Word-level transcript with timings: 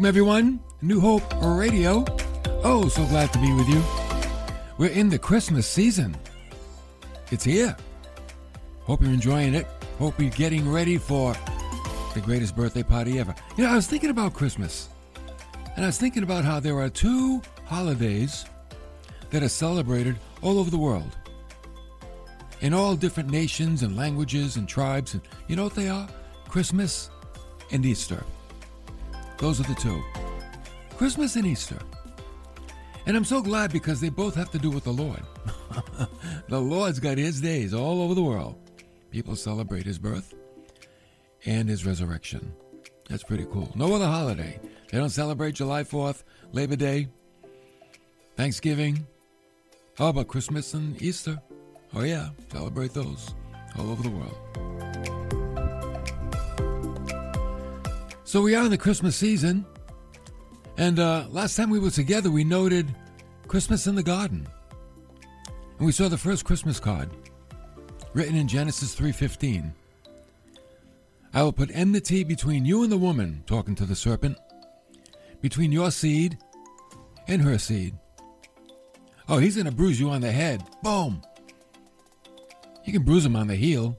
Welcome, 0.00 0.08
everyone. 0.08 0.60
New 0.80 0.98
Hope 0.98 1.22
Radio. 1.42 2.06
Oh, 2.64 2.88
so 2.88 3.04
glad 3.08 3.30
to 3.34 3.38
be 3.38 3.52
with 3.52 3.68
you. 3.68 3.82
We're 4.78 4.98
in 4.98 5.10
the 5.10 5.18
Christmas 5.18 5.66
season. 5.66 6.16
It's 7.30 7.44
here. 7.44 7.76
Hope 8.84 9.02
you're 9.02 9.12
enjoying 9.12 9.54
it. 9.54 9.66
Hope 9.98 10.18
you're 10.18 10.30
getting 10.30 10.66
ready 10.72 10.96
for 10.96 11.34
the 12.14 12.22
greatest 12.22 12.56
birthday 12.56 12.82
party 12.82 13.18
ever. 13.18 13.34
You 13.58 13.64
know, 13.64 13.72
I 13.72 13.76
was 13.76 13.88
thinking 13.88 14.08
about 14.08 14.32
Christmas, 14.32 14.88
and 15.76 15.84
I 15.84 15.88
was 15.88 15.98
thinking 15.98 16.22
about 16.22 16.46
how 16.46 16.60
there 16.60 16.78
are 16.78 16.88
two 16.88 17.42
holidays 17.66 18.46
that 19.28 19.42
are 19.42 19.50
celebrated 19.50 20.16
all 20.40 20.58
over 20.58 20.70
the 20.70 20.78
world. 20.78 21.14
In 22.62 22.72
all 22.72 22.96
different 22.96 23.30
nations 23.30 23.82
and 23.82 23.98
languages 23.98 24.56
and 24.56 24.66
tribes. 24.66 25.12
And 25.12 25.20
you 25.46 25.56
know 25.56 25.64
what 25.64 25.74
they 25.74 25.90
are? 25.90 26.08
Christmas 26.48 27.10
and 27.70 27.84
Easter. 27.84 28.24
Those 29.40 29.58
are 29.58 29.64
the 29.64 29.74
two 29.74 30.04
Christmas 30.98 31.34
and 31.36 31.46
Easter. 31.46 31.78
And 33.06 33.16
I'm 33.16 33.24
so 33.24 33.40
glad 33.40 33.72
because 33.72 33.98
they 33.98 34.10
both 34.10 34.34
have 34.34 34.50
to 34.50 34.58
do 34.58 34.70
with 34.70 34.84
the 34.84 34.92
Lord. 34.92 35.22
the 36.48 36.60
Lord's 36.60 37.00
got 37.00 37.16
his 37.16 37.40
days 37.40 37.72
all 37.72 38.02
over 38.02 38.14
the 38.14 38.22
world. 38.22 38.56
People 39.10 39.34
celebrate 39.34 39.86
his 39.86 39.98
birth 39.98 40.34
and 41.46 41.68
his 41.70 41.86
resurrection. 41.86 42.52
That's 43.08 43.24
pretty 43.24 43.46
cool. 43.50 43.72
No 43.74 43.94
other 43.94 44.06
holiday. 44.06 44.60
They 44.90 44.98
don't 44.98 45.08
celebrate 45.08 45.54
July 45.54 45.84
4th, 45.84 46.22
Labor 46.52 46.76
Day, 46.76 47.08
Thanksgiving. 48.36 49.06
How 49.96 50.08
about 50.08 50.28
Christmas 50.28 50.74
and 50.74 51.00
Easter? 51.00 51.40
Oh, 51.94 52.02
yeah, 52.02 52.28
celebrate 52.52 52.92
those 52.92 53.34
all 53.78 53.90
over 53.90 54.02
the 54.02 54.10
world. 54.10 55.39
So 58.30 58.40
we 58.40 58.54
are 58.54 58.64
in 58.64 58.70
the 58.70 58.78
Christmas 58.78 59.16
season. 59.16 59.66
And 60.76 61.00
uh, 61.00 61.24
last 61.30 61.56
time 61.56 61.68
we 61.68 61.80
were 61.80 61.90
together, 61.90 62.30
we 62.30 62.44
noted 62.44 62.94
Christmas 63.48 63.88
in 63.88 63.96
the 63.96 64.04
garden. 64.04 64.46
And 65.78 65.84
we 65.84 65.90
saw 65.90 66.06
the 66.06 66.16
first 66.16 66.44
Christmas 66.44 66.78
card 66.78 67.10
written 68.14 68.36
in 68.36 68.46
Genesis 68.46 68.94
3:15. 68.94 69.72
I 71.34 71.42
will 71.42 71.52
put 71.52 71.72
enmity 71.74 72.22
between 72.22 72.64
you 72.64 72.84
and 72.84 72.92
the 72.92 72.96
woman, 72.96 73.42
talking 73.48 73.74
to 73.74 73.84
the 73.84 73.96
serpent, 73.96 74.38
between 75.40 75.72
your 75.72 75.90
seed 75.90 76.38
and 77.26 77.42
her 77.42 77.58
seed. 77.58 77.98
Oh, 79.28 79.38
he's 79.38 79.56
going 79.56 79.66
to 79.66 79.72
bruise 79.72 79.98
you 79.98 80.08
on 80.08 80.20
the 80.20 80.30
head. 80.30 80.62
Boom. 80.84 81.20
You 82.84 82.92
can 82.92 83.02
bruise 83.02 83.26
him 83.26 83.34
on 83.34 83.48
the 83.48 83.56
heel. 83.56 83.98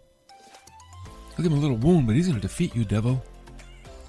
I'll 1.31 1.43
give 1.43 1.51
him 1.51 1.57
a 1.57 1.61
little 1.61 1.75
wound, 1.75 2.07
but 2.07 2.15
he's 2.15 2.27
going 2.29 2.39
to 2.39 2.47
defeat 2.47 2.73
you, 2.73 2.85
devil. 2.85 3.21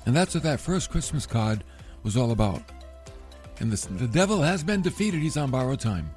And 0.05 0.17
that's 0.17 0.34
what 0.34 0.42
that 0.42 0.61
first 0.61 0.91
Christmas 0.91 1.27
card 1.27 1.62
was 2.03 2.17
all 2.17 2.33
about. 2.33 2.62
And 3.61 3.70
this, 3.70 3.84
the 3.84 4.08
devil 4.08 4.42
has 4.42 4.64
been 4.64 4.83
defeated. 4.83 5.20
He's 5.20 5.36
on 5.36 5.50
borrowed 5.50 5.81
time. 5.81 6.11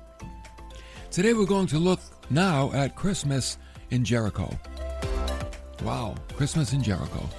Today 1.12 1.34
we're 1.34 1.46
going 1.46 1.68
to 1.68 1.78
look 1.78 2.00
now 2.30 2.72
at 2.74 2.96
Christmas 2.96 3.58
in 3.92 4.04
Jericho. 4.04 4.50
Wow, 5.84 6.16
Christmas 6.36 6.74
in 6.74 6.82
Jericho. 6.82 7.30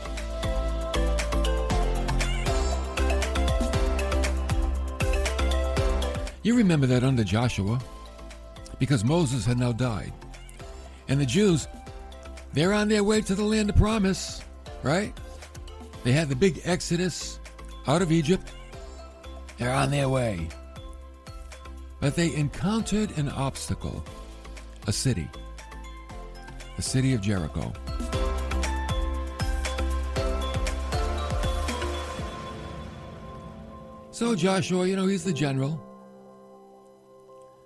You 6.42 6.54
remember 6.56 6.86
that 6.86 7.02
under 7.02 7.24
Joshua, 7.24 7.80
because 8.78 9.04
Moses 9.04 9.44
had 9.44 9.58
now 9.58 9.72
died. 9.72 10.12
And 11.08 11.20
the 11.20 11.26
Jews, 11.26 11.66
they're 12.52 12.72
on 12.72 12.88
their 12.88 13.02
way 13.02 13.20
to 13.22 13.34
the 13.34 13.42
land 13.42 13.70
of 13.70 13.76
promise, 13.76 14.44
right? 14.84 15.12
They 16.06 16.12
had 16.12 16.28
the 16.28 16.36
big 16.36 16.60
exodus 16.62 17.40
out 17.88 18.00
of 18.00 18.12
Egypt. 18.12 18.52
They're 19.58 19.74
on 19.74 19.90
their 19.90 20.08
way. 20.08 20.48
But 21.98 22.14
they 22.14 22.32
encountered 22.36 23.18
an 23.18 23.28
obstacle 23.28 24.04
a 24.86 24.92
city, 24.92 25.28
the 26.76 26.82
city 26.82 27.12
of 27.12 27.22
Jericho. 27.22 27.72
So 34.12 34.36
Joshua, 34.36 34.86
you 34.86 34.94
know, 34.94 35.08
he's 35.08 35.24
the 35.24 35.32
general. 35.32 35.82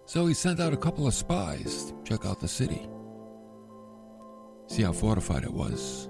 So 0.06 0.26
he 0.26 0.32
sent 0.32 0.60
out 0.60 0.72
a 0.72 0.78
couple 0.78 1.06
of 1.06 1.12
spies 1.12 1.92
to 1.92 1.94
check 2.04 2.24
out 2.24 2.40
the 2.40 2.48
city, 2.48 2.88
see 4.66 4.82
how 4.82 4.92
fortified 4.92 5.44
it 5.44 5.52
was. 5.52 6.08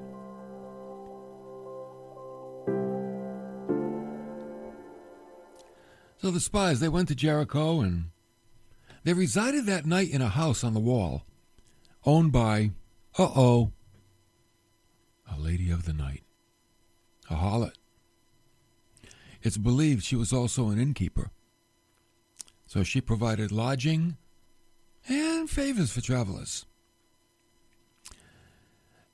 So 6.20 6.30
the 6.30 6.40
spies, 6.40 6.80
they 6.80 6.88
went 6.88 7.08
to 7.08 7.14
Jericho 7.14 7.80
and 7.80 8.10
they 9.04 9.14
resided 9.14 9.64
that 9.66 9.86
night 9.86 10.10
in 10.10 10.20
a 10.20 10.28
house 10.28 10.62
on 10.62 10.74
the 10.74 10.80
wall 10.80 11.24
owned 12.04 12.30
by, 12.30 12.72
uh 13.18 13.30
oh, 13.34 13.72
a 15.30 15.40
lady 15.40 15.70
of 15.70 15.86
the 15.86 15.94
night, 15.94 16.22
a 17.30 17.36
harlot. 17.36 17.72
It's 19.42 19.56
believed 19.56 20.04
she 20.04 20.16
was 20.16 20.30
also 20.30 20.68
an 20.68 20.78
innkeeper. 20.78 21.30
So 22.66 22.82
she 22.82 23.00
provided 23.00 23.50
lodging 23.50 24.18
and 25.08 25.48
favors 25.48 25.92
for 25.92 26.02
travelers. 26.02 26.66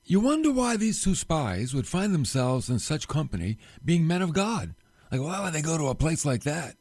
You 0.03 0.19
wonder 0.19 0.51
why 0.51 0.75
these 0.75 1.01
two 1.01 1.15
spies 1.15 1.73
would 1.73 1.87
find 1.87 2.13
themselves 2.13 2.69
in 2.69 2.79
such 2.79 3.07
company 3.07 3.57
being 3.83 4.05
men 4.05 4.21
of 4.21 4.33
God. 4.33 4.75
Like, 5.09 5.21
why 5.21 5.41
would 5.41 5.53
they 5.53 5.61
go 5.61 5.77
to 5.77 5.87
a 5.87 5.95
place 5.95 6.25
like 6.25 6.43
that? 6.43 6.75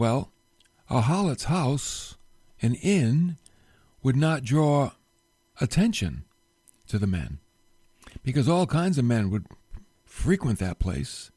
Well, 0.00 0.32
a 0.88 1.02
harlot's 1.02 1.44
house, 1.44 2.16
an 2.62 2.74
inn, 2.76 3.36
would 4.02 4.16
not 4.16 4.44
draw 4.44 4.92
attention 5.60 6.24
to 6.88 6.98
the 6.98 7.06
men 7.06 7.38
because 8.22 8.48
all 8.48 8.66
kinds 8.66 8.96
of 8.96 9.04
men 9.04 9.28
would 9.28 9.44
frequent 10.02 10.58
that 10.58 10.78
place 10.78 11.30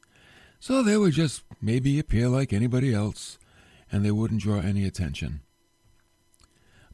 so 0.60 0.82
they 0.82 0.96
would 0.96 1.12
just 1.12 1.42
maybe 1.60 1.98
appear 1.98 2.30
like 2.30 2.54
anybody 2.54 2.94
else 2.94 3.38
and 3.92 4.02
they 4.02 4.10
wouldn't 4.10 4.40
draw 4.40 4.60
any 4.60 4.86
attention. 4.86 5.42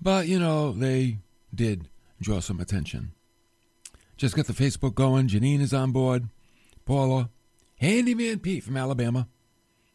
But, 0.03 0.27
you 0.27 0.41
know, 0.41 0.73
they 0.73 1.19
did 1.55 1.89
draw 2.21 2.41
some 2.41 2.59
attention. 2.59 3.13
Just 4.17 4.35
got 4.35 4.47
the 4.47 4.53
Facebook 4.55 4.97
going. 4.97 5.29
Janine 5.29 5.61
is 5.61 5.73
on 5.73 5.93
board. 5.93 6.31
Paula. 6.85 7.31
Handyman 7.77 8.41
Pete 8.41 8.65
from 8.65 8.77
Alabama. 8.77 9.29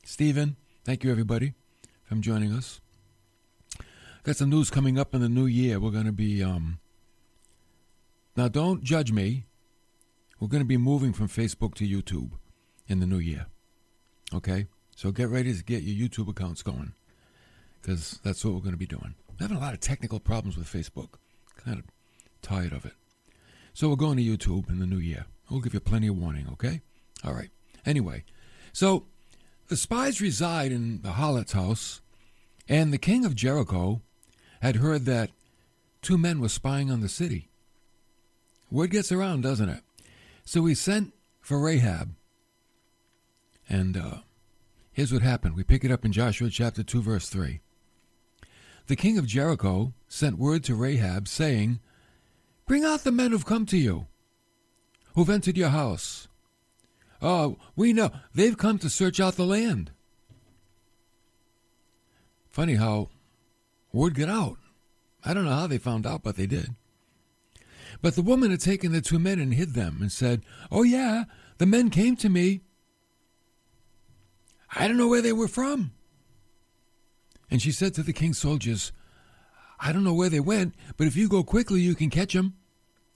Stephen. 0.06 0.56
Thank 0.86 1.04
you, 1.04 1.10
everybody, 1.10 1.56
from 2.06 2.22
joining 2.22 2.54
us. 2.54 2.80
Got 4.24 4.38
some 4.38 4.50
news 4.50 4.70
coming 4.70 4.98
up 4.98 5.14
in 5.14 5.22
the 5.22 5.30
new 5.30 5.46
year. 5.46 5.80
We're 5.80 5.92
going 5.92 6.06
to 6.06 6.12
be, 6.12 6.44
um, 6.44 6.80
now 8.36 8.48
don't 8.48 8.84
judge 8.84 9.12
me. 9.12 9.46
We're 10.40 10.48
going 10.48 10.64
to 10.64 10.68
be 10.68 10.78
moving 10.78 11.14
from 11.14 11.28
Facebook 11.28 11.76
to 11.76 11.88
YouTube 11.88 12.32
in 12.88 13.00
the 13.00 13.06
new 13.06 13.20
year. 13.20 13.48
Okay? 14.34 14.68
So 14.96 15.12
get 15.12 15.30
ready 15.30 15.54
to 15.54 15.64
get 15.64 15.84
your 15.84 16.08
YouTube 16.08 16.30
accounts 16.30 16.64
going 16.64 16.94
because 17.82 18.20
that's 18.24 18.44
what 18.44 18.54
we're 18.54 18.62
going 18.62 18.72
to 18.72 18.78
be 18.78 18.88
doing. 18.88 19.16
I'm 19.30 19.38
having 19.40 19.58
a 19.58 19.60
lot 19.60 19.74
of 19.74 19.80
technical 19.80 20.20
problems 20.20 20.58
with 20.58 20.72
Facebook. 20.72 21.10
Kind 21.58 21.80
of 21.80 21.86
tired 22.42 22.74
of 22.74 22.86
it. 22.86 22.94
So 23.74 23.90
we're 23.90 23.96
going 23.96 24.18
to 24.18 24.24
YouTube 24.24 24.70
in 24.70 24.80
the 24.80 24.86
new 24.86 24.98
year. 24.98 25.26
We'll 25.50 25.62
give 25.62 25.74
you 25.74 25.80
plenty 25.80 26.08
of 26.08 26.18
warning, 26.18 26.48
okay? 26.54 26.82
All 27.24 27.34
right. 27.34 27.50
Anyway, 27.86 28.24
so 28.74 29.06
the 29.68 29.78
spies 29.78 30.22
reside 30.22 30.72
in 30.72 31.02
the 31.02 31.14
harlot's 31.14 31.54
house, 31.54 32.02
and 32.68 32.92
the 32.94 32.98
king 32.98 33.26
of 33.26 33.36
Jericho 33.36 34.02
had 34.62 34.78
heard 34.78 35.06
that 35.06 35.32
two 36.02 36.18
men 36.18 36.40
were 36.40 36.50
spying 36.50 36.92
on 36.92 37.02
the 37.02 37.10
city. 37.10 37.50
Word 38.72 38.92
gets 38.92 39.12
around, 39.12 39.42
doesn't 39.42 39.70
it? 39.70 39.84
So 40.44 40.66
he 40.66 40.76
sent 40.76 41.14
for 41.42 41.60
Rahab, 41.60 42.14
and 43.68 43.98
uh, 43.98 44.18
here's 44.92 45.12
what 45.12 45.22
happened. 45.22 45.56
We 45.56 45.64
pick 45.64 45.84
it 45.84 45.92
up 45.92 46.06
in 46.06 46.12
Joshua 46.12 46.50
chapter 46.50 46.84
2, 46.84 47.02
verse 47.02 47.30
3. 47.30 47.62
The 48.88 48.96
king 48.96 49.18
of 49.18 49.26
Jericho 49.26 49.94
sent 50.08 50.38
word 50.38 50.64
to 50.66 50.76
Rahab, 50.76 51.28
saying, 51.28 51.80
Bring 52.68 52.84
out 52.84 53.04
the 53.04 53.12
men 53.12 53.32
who've 53.32 53.46
come 53.46 53.66
to 53.68 53.78
you, 53.78 54.06
who've 55.16 55.30
entered 55.30 55.58
your 55.58 55.70
house. 55.70 56.28
Oh, 57.22 57.58
we 57.76 57.94
know. 57.94 58.12
They've 58.34 58.58
come 58.58 58.78
to 58.80 58.90
search 58.90 59.20
out 59.20 59.36
the 59.36 59.46
land. 59.46 59.92
Funny 62.50 62.76
how 62.76 63.10
word 63.92 64.16
got 64.16 64.30
out. 64.30 64.58
I 65.24 65.34
don't 65.34 65.46
know 65.46 65.52
how 65.52 65.68
they 65.68 65.78
found 65.78 66.06
out, 66.06 66.24
but 66.24 66.36
they 66.36 66.46
did. 66.46 66.76
But 68.02 68.16
the 68.16 68.22
woman 68.22 68.52
had 68.52 68.62
taken 68.62 68.92
the 68.92 69.02
two 69.02 69.20
men 69.20 69.40
and 69.40 69.54
hid 69.54 69.74
them 69.74 69.98
and 70.02 70.12
said, 70.12 70.44
Oh, 70.72 70.84
yeah, 70.84 71.24
the 71.58 71.66
men 71.66 71.90
came 71.90 72.16
to 72.18 72.30
me 72.30 72.62
I 74.76 74.88
don't 74.88 74.98
know 74.98 75.08
where 75.08 75.22
they 75.22 75.34
were 75.34 75.48
from. 75.48 75.92
And 77.50 77.62
she 77.62 77.72
said 77.72 77.94
to 77.94 78.04
the 78.04 78.14
king's 78.14 78.38
soldiers, 78.38 78.92
I 79.80 79.92
don't 79.92 80.04
know 80.04 80.14
where 80.14 80.30
they 80.30 80.40
went, 80.40 80.76
but 80.98 81.08
if 81.08 81.16
you 81.16 81.30
go 81.30 81.44
quickly, 81.44 81.80
you 81.80 81.96
can 81.96 82.10
catch 82.10 82.34
them. 82.34 82.56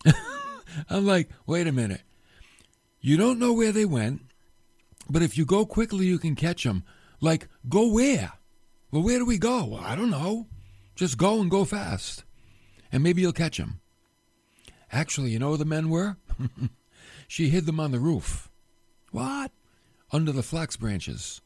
I'm 0.89 1.05
like, 1.05 1.29
wait 1.45 1.67
a 1.67 1.71
minute. 1.71 2.01
You 3.01 3.17
don't 3.17 3.39
know 3.39 3.53
where 3.53 3.71
they 3.71 3.85
went, 3.85 4.21
But 5.09 5.23
if 5.23 5.37
you 5.37 5.45
go 5.45 5.65
quickly, 5.65 6.05
you 6.05 6.19
can 6.19 6.35
catch 6.35 6.63
them. 6.63 6.83
Like, 7.19 7.47
go 7.67 7.87
where? 7.87 8.33
Well, 8.91 9.01
where 9.01 9.17
do 9.19 9.25
we 9.25 9.37
go? 9.37 9.65
Well, 9.65 9.83
I 9.83 9.95
don't 9.95 10.11
know. 10.11 10.47
Just 10.95 11.17
go 11.17 11.41
and 11.41 11.49
go 11.49 11.65
fast. 11.65 12.23
And 12.91 13.01
maybe 13.01 13.21
you'll 13.21 13.33
catch 13.33 13.57
them. 13.57 13.81
Actually, 14.91 15.31
you 15.31 15.39
know 15.39 15.49
where 15.49 15.57
the 15.57 15.65
men 15.65 15.89
were? 15.89 16.17
she 17.27 17.49
hid 17.49 17.65
them 17.65 17.79
on 17.79 17.91
the 17.91 17.99
roof. 17.99 18.49
What? 19.11 19.51
Under 20.11 20.31
the 20.31 20.43
flax 20.43 20.75
branches. 20.77 21.41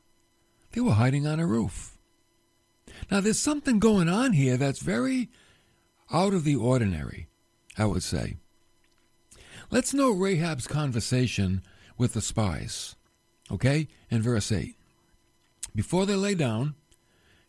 They 0.71 0.81
were 0.81 0.93
hiding 0.93 1.27
on 1.27 1.39
a 1.39 1.47
roof. 1.47 1.97
Now, 3.11 3.21
there's 3.21 3.39
something 3.39 3.79
going 3.79 4.09
on 4.09 4.33
here 4.33 4.57
that's 4.57 4.79
very 4.79 5.29
out 6.11 6.33
of 6.33 6.43
the 6.43 6.55
ordinary, 6.55 7.27
I 7.77 7.85
would 7.85 8.03
say. 8.03 8.37
Let's 9.73 9.91
know 9.91 10.11
Rahab's 10.11 10.67
conversation 10.67 11.63
with 11.97 12.13
the 12.13 12.21
spies. 12.21 12.95
Okay? 13.49 13.87
In 14.11 14.21
verse 14.21 14.51
8. 14.51 14.75
Before 15.73 16.05
they 16.05 16.13
lay 16.13 16.35
down, 16.35 16.75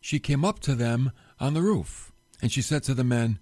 she 0.01 0.17
came 0.17 0.43
up 0.43 0.59
to 0.61 0.73
them 0.73 1.11
on 1.39 1.53
the 1.53 1.61
roof, 1.61 2.11
and 2.41 2.51
she 2.51 2.63
said 2.63 2.81
to 2.85 2.95
the 2.95 3.03
men, 3.03 3.37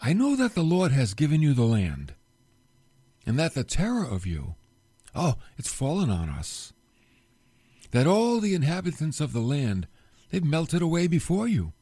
I 0.00 0.12
know 0.12 0.36
that 0.36 0.54
the 0.54 0.62
Lord 0.62 0.92
has 0.92 1.12
given 1.12 1.42
you 1.42 1.54
the 1.54 1.64
land, 1.64 2.14
and 3.26 3.36
that 3.36 3.54
the 3.54 3.64
terror 3.64 4.06
of 4.06 4.24
you, 4.24 4.54
oh, 5.12 5.34
it's 5.58 5.72
fallen 5.72 6.08
on 6.08 6.28
us. 6.28 6.72
That 7.90 8.06
all 8.06 8.38
the 8.38 8.54
inhabitants 8.54 9.20
of 9.20 9.32
the 9.32 9.40
land, 9.40 9.88
they've 10.30 10.44
melted 10.44 10.82
away 10.82 11.08
before 11.08 11.48
you. 11.48 11.72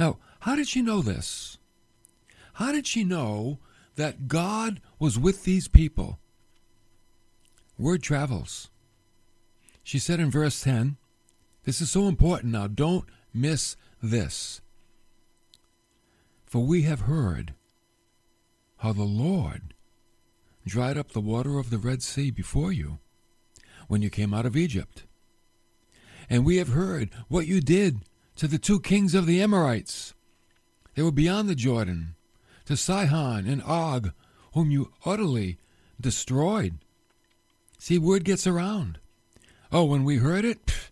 Now, 0.00 0.18
how 0.40 0.56
did 0.56 0.66
she 0.66 0.82
know 0.82 1.00
this? 1.00 1.58
How 2.54 2.72
did 2.72 2.88
she 2.88 3.04
know 3.04 3.60
that 4.00 4.28
God 4.28 4.80
was 4.98 5.18
with 5.18 5.44
these 5.44 5.68
people? 5.68 6.18
Word 7.78 8.02
travels. 8.02 8.70
She 9.82 9.98
said 9.98 10.18
in 10.20 10.30
verse 10.30 10.62
10, 10.62 10.96
this 11.64 11.82
is 11.82 11.90
so 11.90 12.08
important 12.08 12.50
now, 12.50 12.66
don't 12.66 13.04
miss 13.34 13.76
this. 14.02 14.62
For 16.46 16.60
we 16.60 16.82
have 16.82 17.00
heard 17.00 17.52
how 18.78 18.94
the 18.94 19.02
Lord 19.02 19.74
dried 20.66 20.96
up 20.96 21.12
the 21.12 21.20
water 21.20 21.58
of 21.58 21.68
the 21.68 21.76
Red 21.76 22.02
Sea 22.02 22.30
before 22.30 22.72
you 22.72 23.00
when 23.86 24.00
you 24.00 24.08
came 24.08 24.32
out 24.32 24.46
of 24.46 24.56
Egypt. 24.56 25.04
And 26.30 26.46
we 26.46 26.56
have 26.56 26.68
heard 26.68 27.10
what 27.28 27.46
you 27.46 27.60
did 27.60 28.00
to 28.36 28.48
the 28.48 28.58
two 28.58 28.80
kings 28.80 29.14
of 29.14 29.26
the 29.26 29.42
Amorites. 29.42 30.14
They 30.94 31.02
were 31.02 31.12
beyond 31.12 31.50
the 31.50 31.54
Jordan, 31.54 32.14
to 32.70 32.76
Sihon 32.76 33.48
and 33.48 33.62
Og, 33.64 34.12
whom 34.54 34.70
you 34.70 34.92
utterly 35.04 35.58
destroyed. 36.00 36.78
See, 37.78 37.98
word 37.98 38.24
gets 38.24 38.46
around. 38.46 39.00
Oh, 39.72 39.84
when 39.84 40.04
we 40.04 40.18
heard 40.18 40.44
it, 40.44 40.66
pff, 40.66 40.90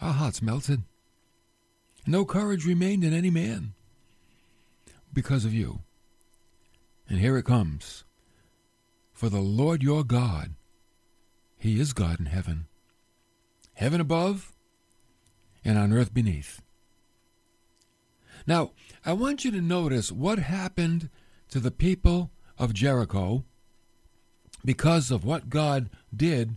our 0.00 0.12
hearts 0.12 0.42
melted. 0.42 0.82
No 2.04 2.24
courage 2.24 2.66
remained 2.66 3.04
in 3.04 3.12
any 3.12 3.30
man 3.30 3.74
because 5.12 5.44
of 5.44 5.54
you. 5.54 5.80
And 7.08 7.20
here 7.20 7.38
it 7.38 7.44
comes. 7.44 8.04
For 9.12 9.28
the 9.28 9.40
Lord 9.40 9.82
your 9.82 10.02
God, 10.02 10.54
He 11.58 11.80
is 11.80 11.92
God 11.92 12.18
in 12.18 12.26
heaven, 12.26 12.66
heaven 13.74 14.00
above 14.00 14.52
and 15.64 15.78
on 15.78 15.92
earth 15.92 16.12
beneath. 16.12 16.60
Now, 18.48 18.70
I 19.04 19.12
want 19.12 19.44
you 19.44 19.50
to 19.50 19.60
notice 19.60 20.10
what 20.10 20.38
happened 20.38 21.10
to 21.50 21.60
the 21.60 21.70
people 21.70 22.30
of 22.56 22.72
Jericho 22.72 23.44
because 24.64 25.10
of 25.10 25.22
what 25.22 25.50
God 25.50 25.90
did 26.16 26.56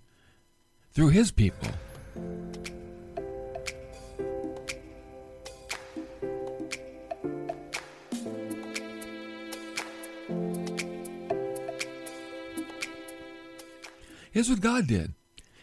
through 0.94 1.10
his 1.10 1.32
people. 1.32 1.68
Here's 14.32 14.50
what 14.50 14.62
God 14.62 14.88
did 14.88 15.14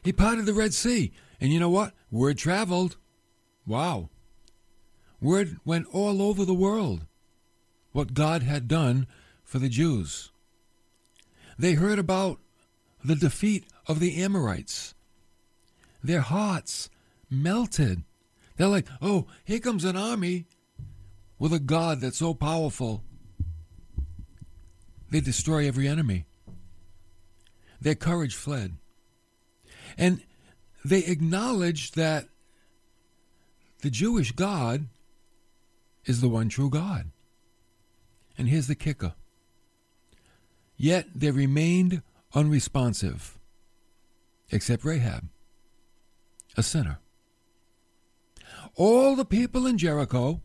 He 0.02 0.12
parted 0.12 0.44
the 0.44 0.52
Red 0.52 0.74
Sea. 0.74 1.10
And 1.40 1.54
you 1.54 1.58
know 1.58 1.70
what? 1.70 1.94
Word 2.10 2.36
traveled. 2.36 2.98
Wow. 3.66 4.10
Word 5.20 5.56
went 5.64 5.86
all 5.92 6.22
over 6.22 6.44
the 6.44 6.54
world 6.54 7.06
what 7.92 8.14
God 8.14 8.42
had 8.42 8.68
done 8.68 9.06
for 9.42 9.58
the 9.58 9.68
Jews. 9.68 10.30
They 11.58 11.72
heard 11.72 11.98
about 11.98 12.38
the 13.04 13.16
defeat 13.16 13.64
of 13.86 13.98
the 13.98 14.22
Amorites. 14.22 14.94
Their 16.02 16.20
hearts 16.20 16.88
melted. 17.28 18.04
They're 18.56 18.68
like, 18.68 18.86
oh, 19.02 19.26
here 19.44 19.58
comes 19.58 19.84
an 19.84 19.96
army 19.96 20.46
with 21.38 21.52
a 21.52 21.58
God 21.58 22.00
that's 22.00 22.18
so 22.18 22.34
powerful. 22.34 23.02
They 25.10 25.20
destroy 25.20 25.66
every 25.66 25.88
enemy. 25.88 26.26
Their 27.80 27.94
courage 27.94 28.34
fled. 28.34 28.76
And 29.96 30.22
they 30.84 31.04
acknowledged 31.04 31.96
that 31.96 32.28
the 33.82 33.90
Jewish 33.90 34.32
God 34.32 34.86
is 36.08 36.20
the 36.20 36.28
one 36.28 36.48
true 36.48 36.70
God. 36.70 37.10
And 38.36 38.48
here's 38.48 38.66
the 38.66 38.74
kicker. 38.74 39.14
Yet 40.76 41.06
they 41.14 41.30
remained 41.30 42.02
unresponsive, 42.34 43.38
except 44.50 44.84
Rahab, 44.84 45.28
a 46.56 46.62
sinner. 46.62 46.98
All 48.76 49.16
the 49.16 49.24
people 49.24 49.66
in 49.66 49.76
Jericho 49.76 50.40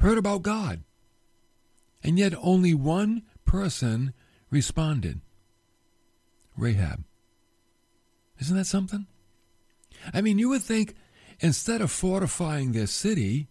heard 0.00 0.18
about 0.18 0.42
God, 0.42 0.82
and 2.02 2.18
yet 2.18 2.34
only 2.42 2.74
one 2.74 3.22
person 3.44 4.12
responded 4.50 5.20
Rahab. 6.56 7.04
Isn't 8.40 8.56
that 8.56 8.66
something? 8.66 9.06
I 10.12 10.20
mean, 10.20 10.38
you 10.38 10.48
would 10.48 10.62
think 10.62 10.94
instead 11.40 11.80
of 11.80 11.90
fortifying 11.90 12.72
their 12.72 12.88
city, 12.88 13.48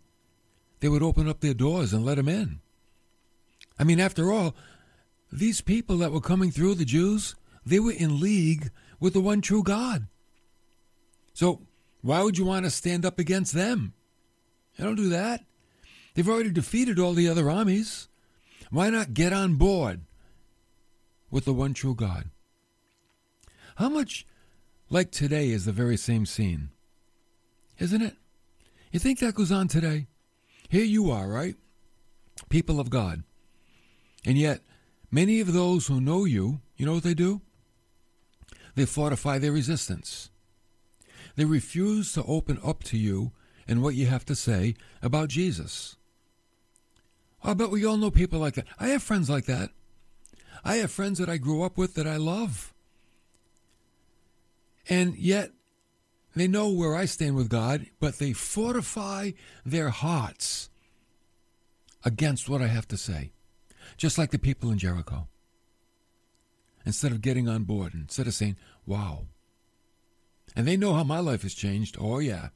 they 0.84 0.90
would 0.90 1.02
open 1.02 1.30
up 1.30 1.40
their 1.40 1.54
doors 1.54 1.94
and 1.94 2.04
let 2.04 2.16
them 2.16 2.28
in. 2.28 2.60
I 3.80 3.86
mean, 3.86 4.02
after 4.02 4.34
all, 4.34 4.54
these 5.32 5.62
people 5.62 5.96
that 6.00 6.12
were 6.12 6.20
coming 6.20 6.52
through, 6.52 6.76
the 6.76 6.84
Jews, 6.84 7.36
they 7.66 7.80
were 7.80 7.94
in 7.94 8.20
league 8.20 8.70
with 9.00 9.14
the 9.14 9.22
one 9.22 9.40
true 9.40 9.64
God. 9.64 10.08
So 11.34 11.62
why 12.02 12.22
would 12.22 12.38
you 12.38 12.44
want 12.44 12.66
to 12.66 12.70
stand 12.70 13.06
up 13.06 13.18
against 13.18 13.54
them? 13.54 13.94
You 14.76 14.84
don't 14.84 14.98
do 14.98 15.08
that. 15.08 15.46
They've 16.16 16.28
already 16.28 16.52
defeated 16.52 17.00
all 17.00 17.14
the 17.14 17.30
other 17.30 17.50
armies. 17.50 18.10
Why 18.70 18.90
not 18.90 19.14
get 19.14 19.32
on 19.32 19.56
board 19.56 20.02
with 21.32 21.46
the 21.46 21.54
one 21.54 21.74
true 21.74 21.96
God? 21.96 22.30
How 23.78 23.88
much 23.88 24.28
like 24.90 25.12
today 25.12 25.48
is 25.48 25.64
the 25.64 25.72
very 25.72 25.96
same 25.96 26.26
scene? 26.26 26.72
Isn't 27.80 28.02
it? 28.02 28.18
You 28.92 29.00
think 29.00 29.20
that 29.20 29.36
goes 29.36 29.50
on 29.50 29.70
today? 29.70 30.08
Here 30.70 30.84
you 30.84 31.12
are, 31.12 31.28
right? 31.28 31.56
People 32.50 32.80
of 32.80 32.90
God. 32.90 33.24
And 34.26 34.38
yet, 34.38 34.62
many 35.12 35.40
of 35.40 35.54
those 35.54 35.88
who 35.88 36.02
know 36.02 36.26
you, 36.26 36.62
you 36.78 36.86
know 36.86 36.94
what 36.94 37.04
they 37.04 37.14
do? 37.14 37.42
They 38.76 38.86
fortify 38.86 39.38
their 39.38 39.52
resistance. 39.52 40.30
They 41.36 41.46
refuse 41.46 42.14
to 42.14 42.24
open 42.24 42.60
up 42.64 42.84
to 42.86 42.98
you 42.98 43.32
and 43.68 43.82
what 43.82 43.96
you 43.96 44.08
have 44.08 44.26
to 44.26 44.36
say 44.36 44.76
about 45.02 45.30
Jesus. 45.30 45.96
Oh, 47.44 47.52
I 47.52 47.54
bet 47.54 47.72
we 47.72 47.86
all 47.86 47.98
know 47.98 48.12
people 48.12 48.40
like 48.40 48.56
that. 48.56 48.68
I 48.80 48.88
have 48.90 49.04
friends 49.04 49.30
like 49.30 49.46
that. 49.46 49.72
I 50.64 50.76
have 50.76 50.92
friends 50.92 51.20
that 51.20 51.30
I 51.30 51.38
grew 51.38 51.64
up 51.64 51.78
with 51.78 51.96
that 51.96 52.08
I 52.08 52.18
love. 52.18 52.74
And 54.90 55.16
yet, 55.18 55.52
they 56.42 56.48
know 56.48 56.70
where 56.70 56.96
I 56.96 57.06
stand 57.06 57.36
with 57.36 57.50
God, 57.50 57.88
but 58.00 58.20
they 58.20 58.34
fortify 58.34 59.32
their 59.66 59.90
hearts 59.90 60.70
against 62.04 62.50
what 62.50 62.62
I 62.62 62.68
have 62.68 62.88
to 62.90 62.98
say 62.98 63.32
just 63.98 64.18
like 64.18 64.32
the 64.32 64.40
people 64.40 64.72
in 64.72 64.78
Jericho. 64.78 65.28
Instead 66.86 67.12
of 67.12 67.22
getting 67.22 67.48
on 67.48 67.64
board, 67.64 67.94
instead 67.94 68.28
of 68.28 68.34
saying, 68.34 68.58
wow. 68.86 69.28
And 70.56 70.68
they 70.68 70.78
know 70.78 70.94
how 70.94 71.04
my 71.04 71.20
life 71.20 71.44
has 71.44 71.54
changed. 71.54 71.98
Oh, 72.00 72.20
yeah. 72.20 72.50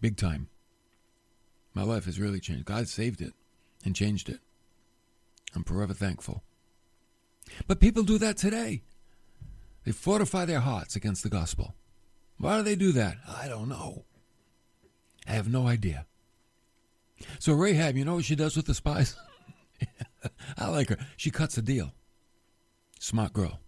Big 0.00 0.16
time. 0.16 0.48
My 1.74 1.82
life 1.82 2.04
has 2.04 2.20
really 2.20 2.40
changed. 2.40 2.64
God 2.64 2.88
saved 2.88 3.20
it 3.20 3.32
and 3.84 3.96
changed 3.96 4.28
it. 4.28 4.40
I'm 5.54 5.64
forever 5.64 5.94
thankful. 5.94 6.42
But 7.66 7.80
people 7.80 8.04
do 8.04 8.18
that 8.18 8.36
today. 8.36 8.82
They 9.84 9.92
fortify 9.92 10.44
their 10.44 10.60
hearts 10.60 10.94
against 10.94 11.22
the 11.22 11.30
gospel. 11.30 11.74
Why 12.40 12.56
do 12.56 12.62
they 12.62 12.74
do 12.74 12.92
that? 12.92 13.18
I 13.28 13.48
don't 13.48 13.68
know. 13.68 14.04
I 15.28 15.32
have 15.32 15.48
no 15.48 15.66
idea. 15.66 16.06
So 17.38 17.52
Rahab, 17.52 17.98
you 17.98 18.04
know 18.04 18.14
what 18.14 18.24
she 18.24 18.34
does 18.34 18.56
with 18.56 18.64
the 18.64 18.72
spies? 18.72 19.14
I 20.58 20.68
like 20.68 20.88
her. 20.88 20.96
She 21.18 21.30
cuts 21.30 21.58
a 21.58 21.62
deal. 21.62 21.92
Smart 22.98 23.34
girl. 23.34 23.60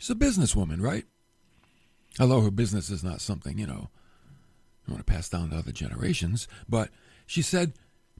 She's 0.00 0.10
a 0.10 0.16
businesswoman, 0.16 0.82
right? 0.82 1.04
Although 2.18 2.40
her 2.40 2.50
business 2.50 2.90
is 2.90 3.04
not 3.04 3.20
something, 3.20 3.56
you 3.56 3.68
know, 3.68 3.88
you 4.86 4.94
want 4.94 5.06
to 5.06 5.12
pass 5.12 5.28
down 5.28 5.50
to 5.50 5.56
other 5.56 5.72
generations. 5.72 6.48
But 6.68 6.90
she 7.24 7.40
said, 7.40 7.74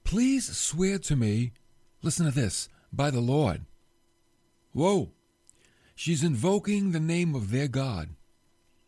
Please 0.04 0.56
swear 0.56 0.98
to 1.00 1.16
me, 1.16 1.52
listen 2.02 2.24
to 2.24 2.32
this, 2.32 2.68
by 2.92 3.10
the 3.10 3.20
Lord. 3.20 3.62
Whoa. 4.72 5.10
She's 5.96 6.22
invoking 6.22 6.92
the 6.92 7.00
name 7.00 7.34
of 7.34 7.50
their 7.50 7.68
God 7.68 8.10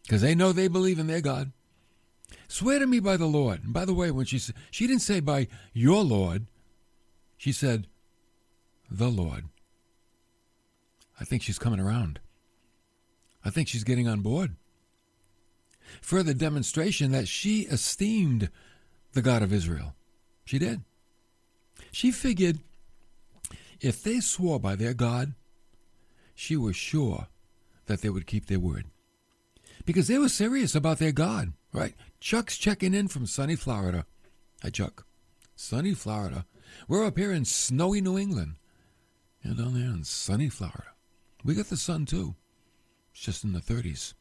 because 0.04 0.22
they 0.22 0.34
know 0.34 0.52
they 0.52 0.68
believe 0.68 0.98
in 0.98 1.06
their 1.06 1.20
God. 1.20 1.52
Swear 2.46 2.78
to 2.78 2.86
me 2.86 3.00
by 3.00 3.16
the 3.16 3.26
Lord. 3.26 3.64
And 3.64 3.72
by 3.72 3.84
the 3.84 3.94
way, 3.94 4.10
when 4.10 4.26
she 4.26 4.38
said, 4.38 4.54
she 4.70 4.86
didn't 4.86 5.02
say 5.02 5.20
by 5.20 5.48
your 5.72 6.04
Lord, 6.04 6.46
she 7.36 7.52
said, 7.52 7.86
the 8.90 9.08
Lord. 9.08 9.44
I 11.18 11.24
think 11.24 11.42
she's 11.42 11.58
coming 11.58 11.80
around. 11.80 12.20
I 13.44 13.50
think 13.50 13.68
she's 13.68 13.84
getting 13.84 14.08
on 14.08 14.20
board. 14.20 14.56
Further 16.00 16.34
demonstration 16.34 17.12
that 17.12 17.28
she 17.28 17.62
esteemed 17.62 18.50
the 19.12 19.22
God 19.22 19.42
of 19.42 19.52
Israel. 19.52 19.94
She 20.44 20.58
did. 20.58 20.82
She 21.92 22.10
figured 22.10 22.58
if 23.80 24.02
they 24.02 24.20
swore 24.20 24.58
by 24.58 24.76
their 24.76 24.94
God, 24.94 25.34
she 26.34 26.56
was 26.56 26.76
sure 26.76 27.28
that 27.86 28.00
they 28.00 28.10
would 28.10 28.26
keep 28.26 28.46
their 28.46 28.60
word. 28.60 28.86
Because 29.84 30.08
they 30.08 30.18
were 30.18 30.28
serious 30.28 30.74
about 30.74 30.98
their 30.98 31.12
God, 31.12 31.52
right? 31.72 31.94
Chuck's 32.20 32.56
checking 32.56 32.94
in 32.94 33.08
from 33.08 33.26
sunny 33.26 33.56
Florida. 33.56 34.06
Hi, 34.62 34.70
Chuck. 34.70 35.06
Sunny 35.56 35.94
Florida. 35.94 36.46
We're 36.88 37.04
up 37.04 37.18
here 37.18 37.32
in 37.32 37.44
snowy 37.44 38.00
New 38.00 38.18
England. 38.18 38.56
And 39.42 39.58
down 39.58 39.74
there 39.74 39.90
in 39.90 40.04
sunny 40.04 40.48
Florida. 40.48 40.92
We 41.44 41.54
got 41.54 41.66
the 41.66 41.76
sun 41.76 42.06
too. 42.06 42.34
It's 43.12 43.20
just 43.22 43.44
in 43.44 43.52
the 43.52 43.60
30s. 43.60 44.14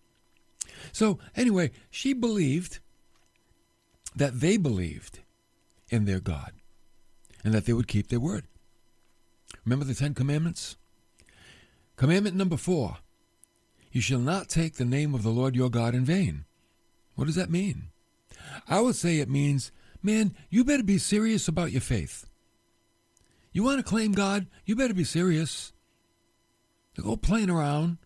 So, 0.92 1.20
anyway, 1.36 1.72
she 1.90 2.14
believed 2.14 2.80
that 4.16 4.40
they 4.40 4.58
believed 4.58 5.20
in 5.90 6.06
their 6.06 6.20
God 6.20 6.52
and 7.44 7.54
that 7.54 7.66
they 7.66 7.74
would 7.74 7.88
keep 7.88 8.10
their 8.10 8.20
word. 8.20 8.46
Remember 9.66 9.86
the 9.86 9.96
Ten 9.96 10.14
Commandments? 10.14 10.78
Commandment 11.96 12.36
number 12.36 12.58
four 12.58 12.98
You 13.94 14.02
shall 14.02 14.20
not 14.20 14.50
take 14.50 14.76
the 14.76 14.86
name 14.86 15.14
of 15.14 15.22
the 15.22 15.30
Lord 15.30 15.56
your 15.56 15.70
God 15.70 15.94
in 15.94 16.04
vain. 16.04 16.46
What 17.14 17.26
does 17.26 17.36
that 17.36 17.52
mean? 17.52 17.90
I 18.68 18.82
would 18.82 18.96
say 18.96 19.20
it 19.20 19.30
means, 19.30 19.72
man, 20.02 20.36
you 20.50 20.66
better 20.66 20.84
be 20.84 20.98
serious 20.98 21.48
about 21.48 21.72
your 21.72 21.80
faith. 21.80 22.28
You 23.52 23.62
want 23.64 23.78
to 23.78 23.84
claim 23.84 24.14
God? 24.14 24.48
You 24.66 24.76
better 24.76 24.96
be 24.96 25.04
serious. 25.04 25.74
Don't 26.96 27.06
Go 27.06 27.16
playing 27.16 27.52
around. 27.52 28.00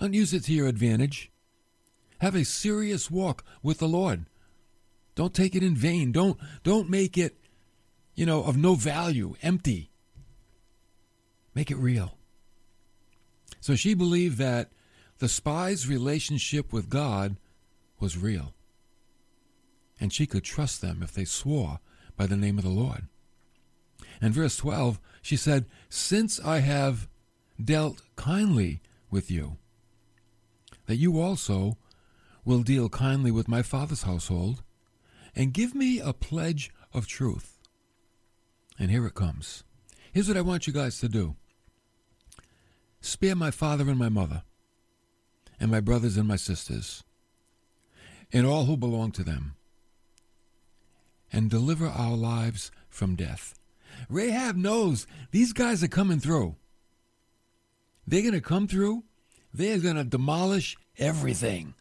Don't 0.00 0.12
use 0.12 0.34
it 0.34 0.42
to 0.46 0.52
your 0.52 0.66
advantage. 0.66 1.30
Have 2.18 2.34
a 2.34 2.44
serious 2.44 3.08
walk 3.08 3.44
with 3.62 3.78
the 3.78 3.86
Lord. 3.86 4.26
Don't 5.14 5.32
take 5.32 5.54
it 5.54 5.62
in 5.62 5.76
vain. 5.76 6.10
Don't 6.10 6.36
don't 6.64 6.90
make 6.90 7.16
it, 7.16 7.36
you 8.16 8.26
know, 8.26 8.42
of 8.42 8.56
no 8.56 8.74
value, 8.74 9.36
empty. 9.40 9.92
Make 11.54 11.70
it 11.70 11.76
real. 11.76 12.18
So 13.64 13.76
she 13.76 13.94
believed 13.94 14.36
that 14.36 14.68
the 15.20 15.28
spy's 15.28 15.88
relationship 15.88 16.70
with 16.70 16.90
God 16.90 17.38
was 17.98 18.18
real. 18.18 18.52
And 19.98 20.12
she 20.12 20.26
could 20.26 20.44
trust 20.44 20.82
them 20.82 21.02
if 21.02 21.12
they 21.12 21.24
swore 21.24 21.80
by 22.14 22.26
the 22.26 22.36
name 22.36 22.58
of 22.58 22.64
the 22.64 22.68
Lord. 22.68 23.08
And 24.20 24.34
verse 24.34 24.58
12, 24.58 25.00
she 25.22 25.36
said, 25.36 25.64
Since 25.88 26.38
I 26.40 26.58
have 26.58 27.08
dealt 27.58 28.02
kindly 28.16 28.82
with 29.10 29.30
you, 29.30 29.56
that 30.84 30.96
you 30.96 31.18
also 31.18 31.78
will 32.44 32.62
deal 32.62 32.90
kindly 32.90 33.30
with 33.30 33.48
my 33.48 33.62
father's 33.62 34.02
household, 34.02 34.62
and 35.34 35.54
give 35.54 35.74
me 35.74 36.00
a 36.00 36.12
pledge 36.12 36.70
of 36.92 37.06
truth. 37.06 37.58
And 38.78 38.90
here 38.90 39.06
it 39.06 39.14
comes. 39.14 39.64
Here's 40.12 40.28
what 40.28 40.36
I 40.36 40.42
want 40.42 40.66
you 40.66 40.74
guys 40.74 41.00
to 41.00 41.08
do 41.08 41.36
spare 43.04 43.36
my 43.36 43.50
father 43.50 43.88
and 43.88 43.98
my 43.98 44.08
mother, 44.08 44.42
and 45.60 45.70
my 45.70 45.80
brothers 45.80 46.16
and 46.16 46.26
my 46.26 46.36
sisters, 46.36 47.04
and 48.32 48.46
all 48.46 48.64
who 48.64 48.76
belong 48.76 49.12
to 49.12 49.22
them, 49.22 49.54
and 51.32 51.50
deliver 51.50 51.86
our 51.86 52.16
lives 52.16 52.70
from 52.88 53.14
death. 53.14 53.54
Rahab 54.08 54.56
knows 54.56 55.06
these 55.30 55.52
guys 55.52 55.84
are 55.84 55.88
coming 55.88 56.18
through. 56.18 56.56
They're 58.06 58.22
going 58.22 58.34
to 58.34 58.40
come 58.40 58.66
through. 58.66 59.04
They're 59.52 59.78
going 59.78 59.96
to 59.96 60.04
demolish 60.04 60.76
everything. 60.98 61.74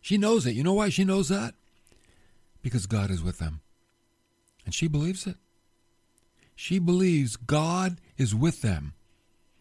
She 0.00 0.16
knows 0.16 0.46
it. 0.46 0.54
You 0.54 0.62
know 0.62 0.74
why 0.74 0.88
she 0.88 1.04
knows 1.04 1.28
that? 1.28 1.54
Because 2.62 2.86
God 2.86 3.10
is 3.10 3.22
with 3.22 3.38
them. 3.38 3.60
And 4.64 4.74
she 4.74 4.88
believes 4.88 5.26
it. 5.26 5.36
She 6.54 6.78
believes 6.78 7.36
God 7.36 7.98
is 8.16 8.34
with 8.34 8.62
them. 8.62 8.94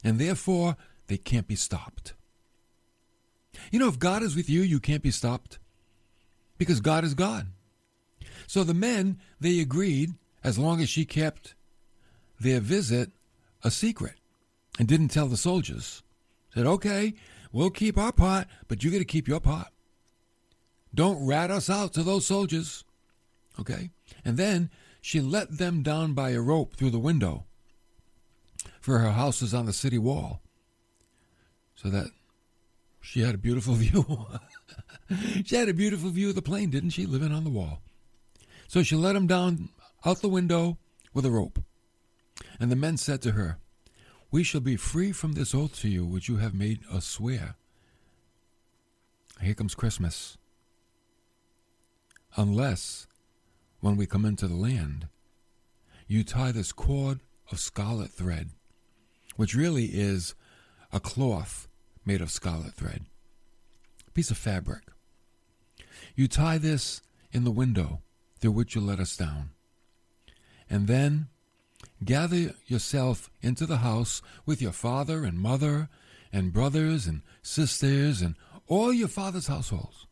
And 0.06 0.20
therefore, 0.20 0.78
they 1.08 1.18
can't 1.18 1.48
be 1.48 1.56
stopped. 1.56 2.14
You 3.72 3.80
know, 3.80 3.88
if 3.88 3.98
God 3.98 4.22
is 4.22 4.36
with 4.36 4.48
you, 4.48 4.62
you 4.62 4.80
can't 4.80 5.02
be 5.02 5.10
stopped. 5.10 5.58
Because 6.60 6.80
God 6.80 7.04
is 7.04 7.16
God. 7.16 7.48
So 8.46 8.64
the 8.64 8.76
men, 8.76 9.20
they 9.42 9.60
agreed, 9.60 10.14
as 10.44 10.60
long 10.60 10.80
as 10.80 10.90
she 10.90 11.06
kept 11.06 11.56
their 12.40 12.60
visit 12.60 13.10
a 13.64 13.72
secret 13.72 14.16
and 14.78 14.88
didn't 14.88 15.08
tell 15.08 15.28
the 15.28 15.38
soldiers. 15.38 16.04
Said, 16.54 16.68
okay, 16.68 17.16
we'll 17.52 17.72
keep 17.72 17.98
our 17.98 18.12
part, 18.12 18.48
but 18.68 18.84
you 18.84 18.92
got 18.92 19.00
to 19.00 19.06
keep 19.06 19.28
your 19.28 19.40
part. 19.40 19.70
Don't 20.94 21.26
rat 21.26 21.50
us 21.50 21.68
out 21.68 21.94
to 21.94 22.04
those 22.04 22.28
soldiers. 22.28 22.84
Okay? 23.60 23.90
And 24.24 24.38
then 24.38 24.70
she 25.02 25.20
let 25.20 25.58
them 25.58 25.82
down 25.82 26.14
by 26.14 26.30
a 26.30 26.42
rope 26.42 26.76
through 26.76 26.92
the 26.92 27.00
window, 27.00 27.46
for 28.86 29.00
her 29.00 29.14
house 29.14 29.42
is 29.42 29.52
on 29.52 29.66
the 29.66 29.74
city 29.74 29.98
wall, 29.98 30.44
so 31.74 31.90
that 31.90 32.12
she 33.02 33.22
had 33.22 33.34
a 33.34 33.40
beautiful 33.40 33.74
view. 33.84 34.28
she 35.44 35.56
had 35.56 35.68
a 35.68 35.74
beautiful 35.74 36.12
view 36.12 36.30
of 36.30 36.36
the 36.36 36.44
plain, 36.44 36.70
didn't 36.70 36.92
she? 36.92 37.08
Living 37.08 37.32
on 37.32 37.44
the 37.44 37.50
wall. 37.50 37.82
So 38.68 38.84
she 38.84 38.96
let 38.96 39.16
him 39.16 39.26
down 39.26 39.70
out 40.06 40.22
the 40.22 40.30
window 40.30 40.78
with 41.16 41.26
a 41.26 41.32
rope. 41.32 41.64
And 42.60 42.72
the 42.72 42.76
men 42.76 42.98
said 42.98 43.24
to 43.24 43.32
her, 43.32 43.58
We 44.30 44.44
shall 44.44 44.62
be 44.62 44.76
free 44.76 45.12
from 45.12 45.34
this 45.34 45.56
oath 45.56 45.80
to 45.80 45.90
you 45.90 46.06
which 46.06 46.30
you 46.30 46.38
have 46.38 46.54
made 46.54 46.82
us 46.92 47.08
swear. 47.08 47.56
Here 49.42 49.56
comes 49.56 49.74
Christmas. 49.74 50.38
Unless, 52.36 53.08
when 53.80 53.98
we 53.98 54.06
come 54.06 54.26
into 54.26 54.48
the 54.48 54.56
land, 54.56 55.08
you 56.08 56.24
tie 56.24 56.52
this 56.52 56.72
cord 56.72 57.22
of 57.52 57.60
scarlet 57.60 58.12
thread, 58.12 58.52
which 59.36 59.56
really 59.56 59.86
is 59.86 60.36
a 60.92 61.00
cloth 61.00 61.68
made 62.06 62.22
of 62.22 62.32
scarlet 62.32 62.74
thread, 62.74 63.06
a 64.08 64.12
piece 64.12 64.32
of 64.32 64.38
fabric. 64.38 64.84
You 66.16 66.28
tie 66.28 66.58
this 66.58 67.02
in 67.32 67.44
the 67.44 67.52
window 67.52 68.02
through 68.40 68.52
which 68.52 68.76
you 68.76 68.82
let 68.82 69.00
us 69.00 69.18
down. 69.18 69.50
And 70.70 70.88
then 70.88 71.28
gather 72.04 72.54
yourself 72.68 73.30
into 73.42 73.66
the 73.66 73.78
house 73.78 74.22
with 74.46 74.62
your 74.62 74.72
father 74.72 75.24
and 75.24 75.40
mother 75.40 75.90
and 76.32 76.54
brothers 76.54 77.08
and 77.08 77.22
sisters 77.42 78.22
and 78.22 78.36
all 78.68 78.92
your 78.92 79.08
father's 79.08 79.48
households. 79.48 80.08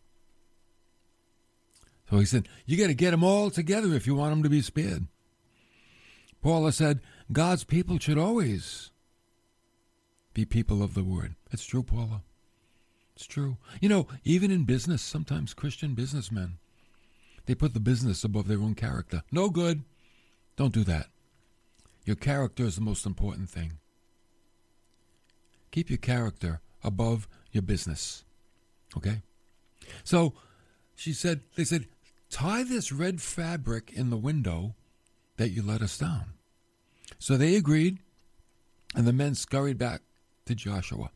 So 2.09 2.19
he 2.19 2.25
said, 2.25 2.47
You 2.65 2.77
got 2.77 2.87
to 2.87 2.93
get 2.93 3.11
them 3.11 3.23
all 3.23 3.49
together 3.49 3.93
if 3.93 4.05
you 4.05 4.15
want 4.15 4.31
them 4.31 4.43
to 4.43 4.49
be 4.49 4.61
spared. 4.61 5.07
Paula 6.41 6.71
said, 6.71 6.99
God's 7.31 7.63
people 7.63 7.97
should 7.99 8.17
always 8.17 8.91
be 10.33 10.45
people 10.45 10.81
of 10.81 10.93
the 10.93 11.03
word. 11.03 11.35
It's 11.51 11.65
true, 11.65 11.83
Paula. 11.83 12.21
It's 13.15 13.25
true. 13.25 13.57
You 13.79 13.89
know, 13.89 14.07
even 14.23 14.51
in 14.51 14.63
business, 14.63 15.01
sometimes 15.01 15.53
Christian 15.53 15.93
businessmen, 15.93 16.57
they 17.45 17.55
put 17.55 17.73
the 17.73 17.79
business 17.79 18.23
above 18.23 18.47
their 18.47 18.61
own 18.61 18.73
character. 18.73 19.23
No 19.31 19.49
good. 19.49 19.83
Don't 20.55 20.73
do 20.73 20.83
that. 20.85 21.07
Your 22.05 22.15
character 22.15 22.63
is 22.63 22.75
the 22.75 22.81
most 22.81 23.05
important 23.05 23.49
thing. 23.49 23.73
Keep 25.71 25.89
your 25.89 25.97
character 25.97 26.61
above 26.83 27.27
your 27.51 27.63
business. 27.63 28.23
Okay? 28.97 29.21
So 30.03 30.33
she 30.95 31.13
said, 31.13 31.41
they 31.55 31.63
said, 31.63 31.87
tie 32.29 32.63
this 32.63 32.91
red 32.91 33.21
fabric 33.21 33.91
in 33.93 34.09
the 34.09 34.17
window 34.17 34.75
that 35.37 35.49
you 35.49 35.61
let 35.61 35.81
us 35.81 35.97
down. 35.97 36.33
So 37.19 37.37
they 37.37 37.55
agreed, 37.55 37.99
and 38.95 39.07
the 39.07 39.13
men 39.13 39.35
scurried 39.35 39.77
back 39.77 40.01
to 40.45 40.55
Joshua. 40.55 41.11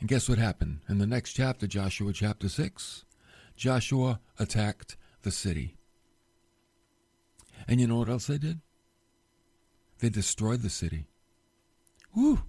And 0.00 0.08
guess 0.08 0.28
what 0.28 0.38
happened? 0.38 0.80
In 0.88 0.98
the 0.98 1.06
next 1.06 1.32
chapter, 1.32 1.66
Joshua 1.66 2.12
chapter 2.12 2.48
6, 2.48 3.04
Joshua 3.56 4.20
attacked 4.38 4.96
the 5.22 5.30
city. 5.30 5.74
And 7.66 7.80
you 7.80 7.86
know 7.86 7.96
what 7.96 8.08
else 8.08 8.28
they 8.28 8.38
did? 8.38 8.60
They 9.98 10.08
destroyed 10.08 10.62
the 10.62 10.70
city. 10.70 11.06
Woo! 12.14 12.42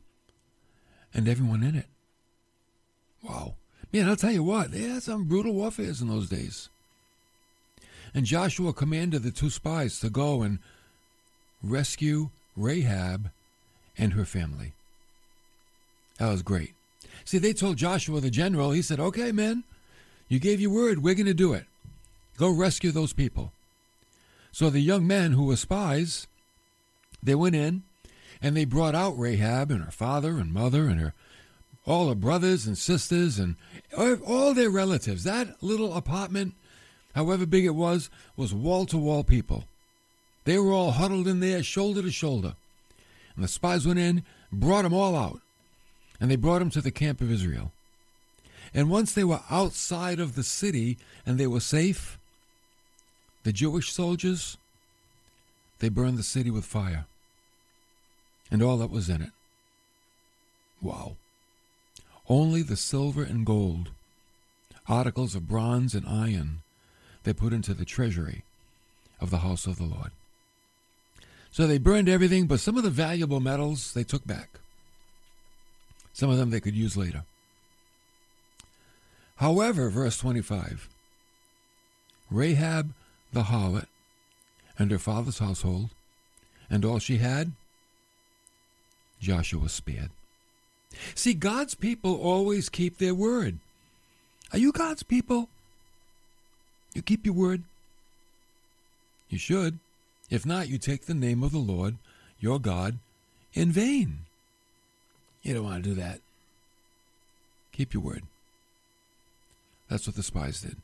And 1.14 1.28
everyone 1.28 1.64
in 1.64 1.76
it. 1.76 1.88
Wow. 3.24 3.56
Man, 3.92 4.08
I'll 4.08 4.16
tell 4.16 4.32
you 4.32 4.44
what, 4.44 4.72
they 4.72 4.84
had 4.84 5.02
some 5.02 5.26
brutal 5.26 5.54
warfares 5.54 6.02
in 6.02 6.08
those 6.08 6.30
days. 6.30 6.70
And 8.14 8.26
Joshua 8.26 8.74
commanded 8.74 9.24
the 9.24 9.32
two 9.32 9.50
spies 9.50 10.00
to 10.00 10.10
go 10.10 10.44
and 10.44 10.60
rescue 11.64 12.30
Rahab 12.56 13.32
and 13.98 14.14
her 14.14 14.26
family. 14.26 14.74
That 16.20 16.30
was 16.30 16.44
great. 16.44 16.74
See, 17.26 17.38
they 17.38 17.54
told 17.54 17.78
Joshua 17.78 18.20
the 18.20 18.30
general, 18.30 18.72
he 18.72 18.82
said, 18.82 19.00
Okay, 19.00 19.32
men, 19.32 19.64
you 20.28 20.40
gave 20.40 20.62
your 20.62 20.72
word, 20.72 21.02
we're 21.02 21.16
going 21.16 21.26
to 21.26 21.34
do 21.34 21.54
it. 21.54 21.66
Go 22.38 22.50
rescue 22.50 22.92
those 22.92 23.14
people. 23.14 23.52
So 24.52 24.70
the 24.70 24.80
young 24.80 25.08
men 25.08 25.32
who 25.32 25.46
were 25.46 25.56
spies, 25.56 26.28
they 27.22 27.36
went 27.36 27.56
in 27.56 27.84
and 28.42 28.56
they 28.56 28.66
brought 28.66 28.96
out 28.96 29.18
Rahab 29.18 29.72
and 29.72 29.84
her 29.84 29.92
father 29.92 30.38
and 30.38 30.54
mother 30.54 30.88
and 30.88 31.00
her 31.00 31.14
all 31.90 32.10
her 32.10 32.16
brothers 32.16 32.68
and 32.68 32.78
sisters 32.78 33.40
and 33.40 33.56
all 33.98 34.54
their 34.54 34.70
relatives. 34.70 35.24
That 35.24 35.62
little 35.62 35.96
apartment, 35.96 36.54
however 37.16 37.46
big 37.46 37.66
it 37.66 37.76
was, 37.76 38.10
was 38.38 38.54
wall 38.54 38.86
to 38.88 38.98
wall 38.98 39.24
people. 39.24 39.66
They 40.46 40.58
were 40.60 40.72
all 40.72 40.92
huddled 40.92 41.28
in 41.28 41.40
there, 41.40 41.64
shoulder 41.64 42.02
to 42.02 42.12
shoulder. 42.12 42.54
And 43.36 43.44
the 43.44 43.48
spies 43.48 43.88
went 43.88 44.00
in, 44.00 44.24
brought 44.52 44.84
them 44.84 44.94
all 44.94 45.16
out, 45.16 45.42
and 46.20 46.30
they 46.30 46.36
brought 46.36 46.60
them 46.60 46.70
to 46.72 46.82
the 46.82 46.92
camp 46.92 47.22
of 47.22 47.32
Israel. 47.32 47.72
And 48.74 48.90
once 48.90 49.14
they 49.14 49.24
were 49.24 49.42
outside 49.50 50.20
of 50.20 50.36
the 50.36 50.44
city 50.44 50.98
and 51.26 51.38
they 51.38 51.48
were 51.48 51.60
safe, 51.60 52.20
the 53.44 53.54
Jewish 53.54 53.92
soldiers, 53.92 54.58
they 55.80 55.90
burned 55.90 56.18
the 56.18 56.24
city 56.24 56.52
with 56.52 56.66
fire 56.66 57.06
and 58.52 58.62
all 58.62 58.78
that 58.78 58.92
was 58.92 59.10
in 59.10 59.22
it. 59.22 59.32
Wow. 60.82 61.16
Only 62.28 62.62
the 62.62 62.76
silver 62.76 63.24
and 63.24 63.46
gold, 63.46 63.90
articles 64.88 65.36
of 65.36 65.48
bronze 65.48 65.96
and 65.96 66.08
iron, 66.08 66.62
they 67.24 67.34
put 67.34 67.54
into 67.54 67.74
the 67.74 67.86
treasury 67.86 68.44
of 69.20 69.30
the 69.30 69.40
house 69.40 69.66
of 69.66 69.78
the 69.78 69.84
Lord. 69.84 70.12
So 71.52 71.66
they 71.66 71.80
burned 71.80 72.08
everything, 72.08 72.46
but 72.46 72.60
some 72.60 72.78
of 72.78 72.84
the 72.84 72.90
valuable 72.90 73.40
metals 73.40 73.94
they 73.94 74.04
took 74.04 74.26
back. 74.26 74.59
Some 76.20 76.30
of 76.30 76.38
them 76.38 76.50
they 76.50 76.60
could 76.60 76.76
use 76.76 76.98
later. 76.98 77.24
However, 79.38 79.90
verse 79.90 80.18
25 80.18 80.90
Rahab 82.30 82.94
the 83.32 83.44
harlot 83.44 83.86
and 84.78 84.92
her 84.92 85.00
father's 85.00 85.40
household 85.40 85.92
and 86.70 86.84
all 86.84 87.00
she 87.00 87.20
had, 87.20 87.54
Joshua 89.22 89.70
spared. 89.70 90.10
See, 91.16 91.34
God's 91.34 91.74
people 91.74 92.16
always 92.16 92.68
keep 92.68 92.98
their 92.98 93.16
word. 93.16 93.60
Are 94.52 94.60
you 94.60 94.74
God's 94.74 95.04
people? 95.04 95.48
You 96.94 97.02
keep 97.02 97.26
your 97.26 97.36
word? 97.36 97.64
You 99.30 99.38
should. 99.38 99.80
If 100.30 100.46
not, 100.46 100.68
you 100.68 100.80
take 100.80 101.06
the 101.06 101.14
name 101.14 101.44
of 101.44 101.54
the 101.54 101.60
Lord, 101.60 101.96
your 102.42 102.60
God, 102.60 103.00
in 103.54 103.72
vain. 103.72 104.26
You 105.42 105.54
don't 105.54 105.64
want 105.64 105.84
to 105.84 105.90
do 105.90 105.96
that. 105.96 106.20
Keep 107.72 107.94
your 107.94 108.04
word. 108.04 108.24
That's 109.90 110.06
what 110.06 110.16
the 110.16 110.24
spies 110.24 110.62
did. 110.62 110.78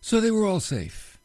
So 0.00 0.20
they 0.20 0.30
were 0.30 0.44
all 0.44 0.60
safe. 0.60 1.18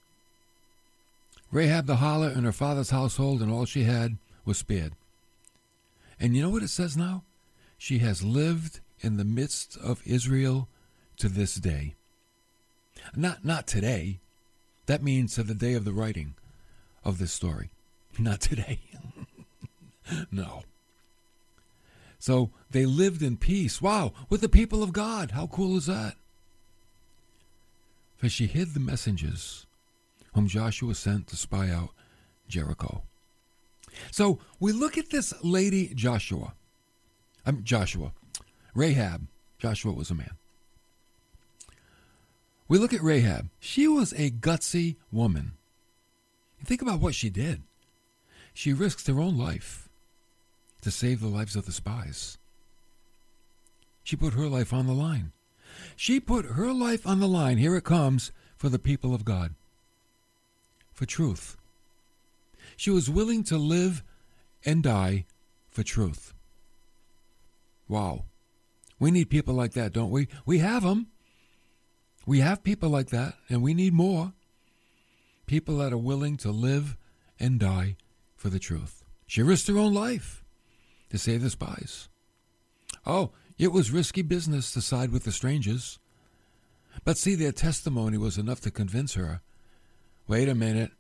Rahab 1.52 1.86
the 1.86 1.98
harlot 1.98 2.36
and 2.36 2.46
her 2.46 2.52
father's 2.52 2.92
household 2.92 3.42
and 3.42 3.52
all 3.52 3.66
she 3.66 3.84
had 3.84 4.18
was 4.46 4.58
spared. 4.58 4.94
And 6.20 6.36
you 6.36 6.42
know 6.42 6.50
what 6.50 6.64
it 6.64 6.70
says 6.70 6.96
now? 6.96 7.24
She 7.78 8.00
has 8.00 8.24
lived 8.24 8.80
in 9.00 9.18
the 9.18 9.26
midst 9.26 9.78
of 9.78 10.02
Israel 10.06 10.68
to 11.18 11.30
this 11.30 11.56
day. 11.56 11.96
Not 13.16 13.44
not 13.46 13.68
today. 13.68 14.20
That 14.86 15.04
means 15.04 15.36
to 15.36 15.44
the 15.44 15.54
day 15.54 15.74
of 15.74 15.86
the 15.86 15.94
writing 15.94 16.36
of 17.04 17.18
this 17.20 17.32
story. 17.32 17.70
Not 18.20 18.42
today. 18.42 18.80
no. 20.32 20.64
So 22.20 22.52
they 22.70 22.86
lived 22.86 23.22
in 23.22 23.38
peace. 23.38 23.82
Wow, 23.82 24.14
with 24.30 24.42
the 24.42 24.50
people 24.50 24.84
of 24.84 24.94
God. 24.94 25.32
How 25.32 25.48
cool 25.48 25.78
is 25.78 25.86
that? 25.86 26.16
For 28.18 28.28
she 28.28 28.48
hid 28.48 28.74
the 28.74 28.80
messengers 28.80 29.66
whom 30.34 30.48
Joshua 30.48 30.94
sent 30.94 31.28
to 31.28 31.38
spy 31.38 31.70
out 31.70 31.90
Jericho. 32.48 33.04
So 34.12 34.40
we 34.60 34.72
look 34.72 34.98
at 34.98 35.10
this 35.10 35.34
lady 35.44 35.94
Joshua. 35.96 36.54
I'm 37.46 37.64
Joshua. 37.64 38.12
Rahab. 38.76 39.28
Joshua 39.58 39.94
was 39.94 40.12
a 40.12 40.16
man. 40.16 40.32
We 42.68 42.78
look 42.78 42.94
at 42.94 43.02
Rahab. 43.02 43.50
She 43.60 43.88
was 43.88 44.14
a 44.14 44.30
gutsy 44.30 44.98
woman. 45.12 45.54
Think 46.64 46.82
about 46.82 47.00
what 47.00 47.16
she 47.16 47.30
did. 47.30 47.64
She 48.54 48.74
risked 48.74 49.08
her 49.08 49.20
own 49.20 49.38
life 49.38 49.89
to 50.82 50.92
save 50.92 51.20
the 51.20 51.28
lives 51.28 51.56
of 51.56 51.66
the 51.66 51.72
spies. 51.72 52.38
She 54.04 54.16
put 54.16 54.34
her 54.34 54.48
life 54.48 54.74
on 54.74 54.88
the 54.88 54.94
line. 54.94 55.32
She 55.96 56.20
put 56.20 56.46
her 56.46 56.74
life 56.74 57.06
on 57.06 57.20
the 57.20 57.28
line. 57.28 57.58
Here 57.58 57.76
it 57.76 57.84
comes 57.84 58.32
for 58.58 58.70
the 58.70 58.80
people 58.80 59.14
of 59.14 59.26
God 59.26 59.54
for 60.94 61.06
truth. 61.06 61.56
She 62.76 62.90
was 62.90 63.10
willing 63.10 63.44
to 63.46 63.58
live 63.58 64.04
and 64.66 64.84
die 64.84 65.26
for 65.70 65.84
truth. 65.84 66.34
Wow. 67.88 68.26
We 69.00 69.12
need 69.12 69.30
people 69.30 69.54
like 69.54 69.74
that, 69.74 69.94
don't 69.94 70.12
we? 70.12 70.28
We 70.46 70.60
have 70.60 70.84
them. 70.84 71.08
We 72.26 72.40
have 72.40 72.64
people 72.64 72.90
like 72.90 73.10
that, 73.10 73.36
and 73.50 73.62
we 73.62 73.74
need 73.74 73.94
more. 73.94 74.34
People 75.46 75.78
that 75.78 75.94
are 75.94 75.98
willing 75.98 76.38
to 76.38 76.52
live 76.52 76.98
and 77.40 77.60
die 77.60 77.96
for 78.36 78.50
the 78.50 78.60
truth. 78.60 79.04
She 79.26 79.42
risked 79.42 79.68
her 79.68 79.78
own 79.78 79.94
life 79.94 80.39
to 81.10 81.18
save 81.18 81.42
the 81.42 81.50
spies. 81.50 82.10
Oh, 83.06 83.32
it 83.58 83.72
was 83.72 83.92
risky 83.92 84.22
business 84.22 84.72
to 84.74 84.82
side 84.82 85.12
with 85.12 85.24
the 85.24 85.32
strangers. 85.32 86.00
But 87.04 87.18
see, 87.18 87.36
their 87.36 87.52
testimony 87.52 88.18
was 88.18 88.38
enough 88.38 88.62
to 88.62 88.72
convince 88.72 89.14
her 89.14 89.42
wait 90.28 90.48
a 90.48 90.54
minute. 90.54 90.92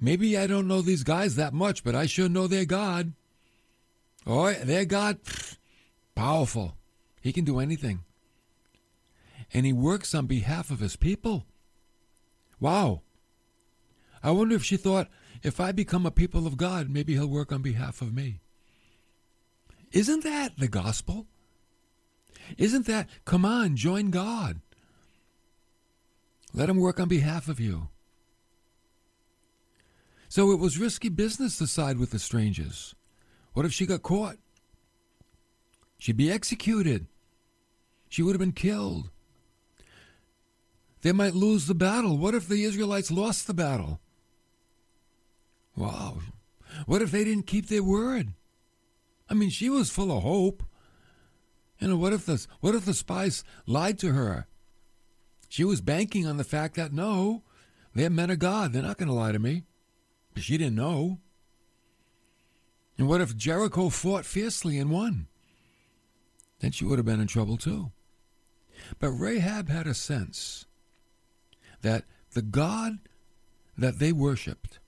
Maybe 0.00 0.38
I 0.38 0.46
don't 0.46 0.68
know 0.68 0.80
these 0.80 1.02
guys 1.02 1.34
that 1.36 1.52
much, 1.52 1.82
but 1.82 1.94
I 1.94 2.06
sure 2.06 2.28
know 2.28 2.46
their 2.46 2.64
God. 2.64 3.12
Oh, 4.26 4.52
their 4.52 4.84
God, 4.84 5.18
powerful. 6.14 6.76
He 7.20 7.32
can 7.32 7.44
do 7.44 7.58
anything. 7.58 8.04
And 9.52 9.66
he 9.66 9.72
works 9.72 10.14
on 10.14 10.26
behalf 10.26 10.70
of 10.70 10.80
his 10.80 10.96
people. 10.96 11.46
Wow. 12.60 13.02
I 14.22 14.30
wonder 14.30 14.54
if 14.54 14.64
she 14.64 14.76
thought, 14.76 15.08
if 15.42 15.60
I 15.60 15.72
become 15.72 16.06
a 16.06 16.10
people 16.10 16.46
of 16.46 16.56
God, 16.56 16.88
maybe 16.88 17.14
he'll 17.14 17.26
work 17.26 17.52
on 17.52 17.62
behalf 17.62 18.00
of 18.00 18.14
me. 18.14 18.40
Isn't 19.90 20.24
that 20.24 20.58
the 20.58 20.68
gospel? 20.68 21.26
Isn't 22.56 22.86
that, 22.86 23.08
come 23.24 23.44
on, 23.44 23.76
join 23.76 24.10
God? 24.10 24.60
Let 26.54 26.68
him 26.68 26.78
work 26.78 27.00
on 27.00 27.08
behalf 27.08 27.48
of 27.48 27.60
you. 27.60 27.88
So 30.28 30.50
it 30.50 30.58
was 30.58 30.78
risky 30.78 31.08
business 31.08 31.58
to 31.58 31.66
side 31.66 31.98
with 31.98 32.10
the 32.10 32.18
strangers. 32.18 32.94
What 33.52 33.66
if 33.66 33.72
she 33.72 33.84
got 33.84 34.02
caught? 34.02 34.36
She'd 35.98 36.16
be 36.16 36.32
executed. 36.32 37.06
She 38.08 38.22
would 38.22 38.32
have 38.32 38.40
been 38.40 38.52
killed. 38.52 39.10
They 41.02 41.12
might 41.12 41.34
lose 41.34 41.66
the 41.66 41.74
battle. 41.74 42.16
What 42.16 42.34
if 42.34 42.48
the 42.48 42.64
Israelites 42.64 43.10
lost 43.10 43.46
the 43.46 43.54
battle? 43.54 44.00
Wow. 45.76 46.18
What 46.86 47.02
if 47.02 47.10
they 47.10 47.24
didn't 47.24 47.46
keep 47.46 47.66
their 47.68 47.82
word? 47.82 48.34
I 49.28 49.34
mean, 49.34 49.50
she 49.50 49.70
was 49.70 49.90
full 49.90 50.16
of 50.16 50.22
hope. 50.22 50.62
You 51.78 51.88
know, 51.88 51.96
what 51.96 52.12
if 52.12 52.26
the 52.26 52.46
what 52.60 52.74
if 52.74 52.84
the 52.84 52.94
spies 52.94 53.44
lied 53.66 53.98
to 54.00 54.12
her? 54.12 54.46
She 55.48 55.64
was 55.64 55.80
banking 55.80 56.26
on 56.26 56.36
the 56.36 56.44
fact 56.44 56.76
that 56.76 56.92
no, 56.92 57.42
they're 57.94 58.10
men 58.10 58.30
of 58.30 58.38
God. 58.38 58.72
They're 58.72 58.82
not 58.82 58.98
going 58.98 59.08
to 59.08 59.14
lie 59.14 59.32
to 59.32 59.38
me. 59.38 59.64
But 60.32 60.42
she 60.42 60.56
didn't 60.56 60.76
know. 60.76 61.18
And 62.96 63.08
what 63.08 63.20
if 63.20 63.36
Jericho 63.36 63.88
fought 63.88 64.24
fiercely 64.24 64.78
and 64.78 64.90
won? 64.90 65.26
Then 66.60 66.70
she 66.70 66.84
would 66.84 66.98
have 66.98 67.06
been 67.06 67.20
in 67.20 67.26
trouble 67.26 67.56
too. 67.56 67.90
But 68.98 69.10
Rahab 69.10 69.68
had 69.68 69.86
a 69.86 69.94
sense 69.94 70.66
that 71.82 72.04
the 72.32 72.42
God 72.42 72.98
that 73.76 73.98
they 73.98 74.12
worshiped 74.12 74.78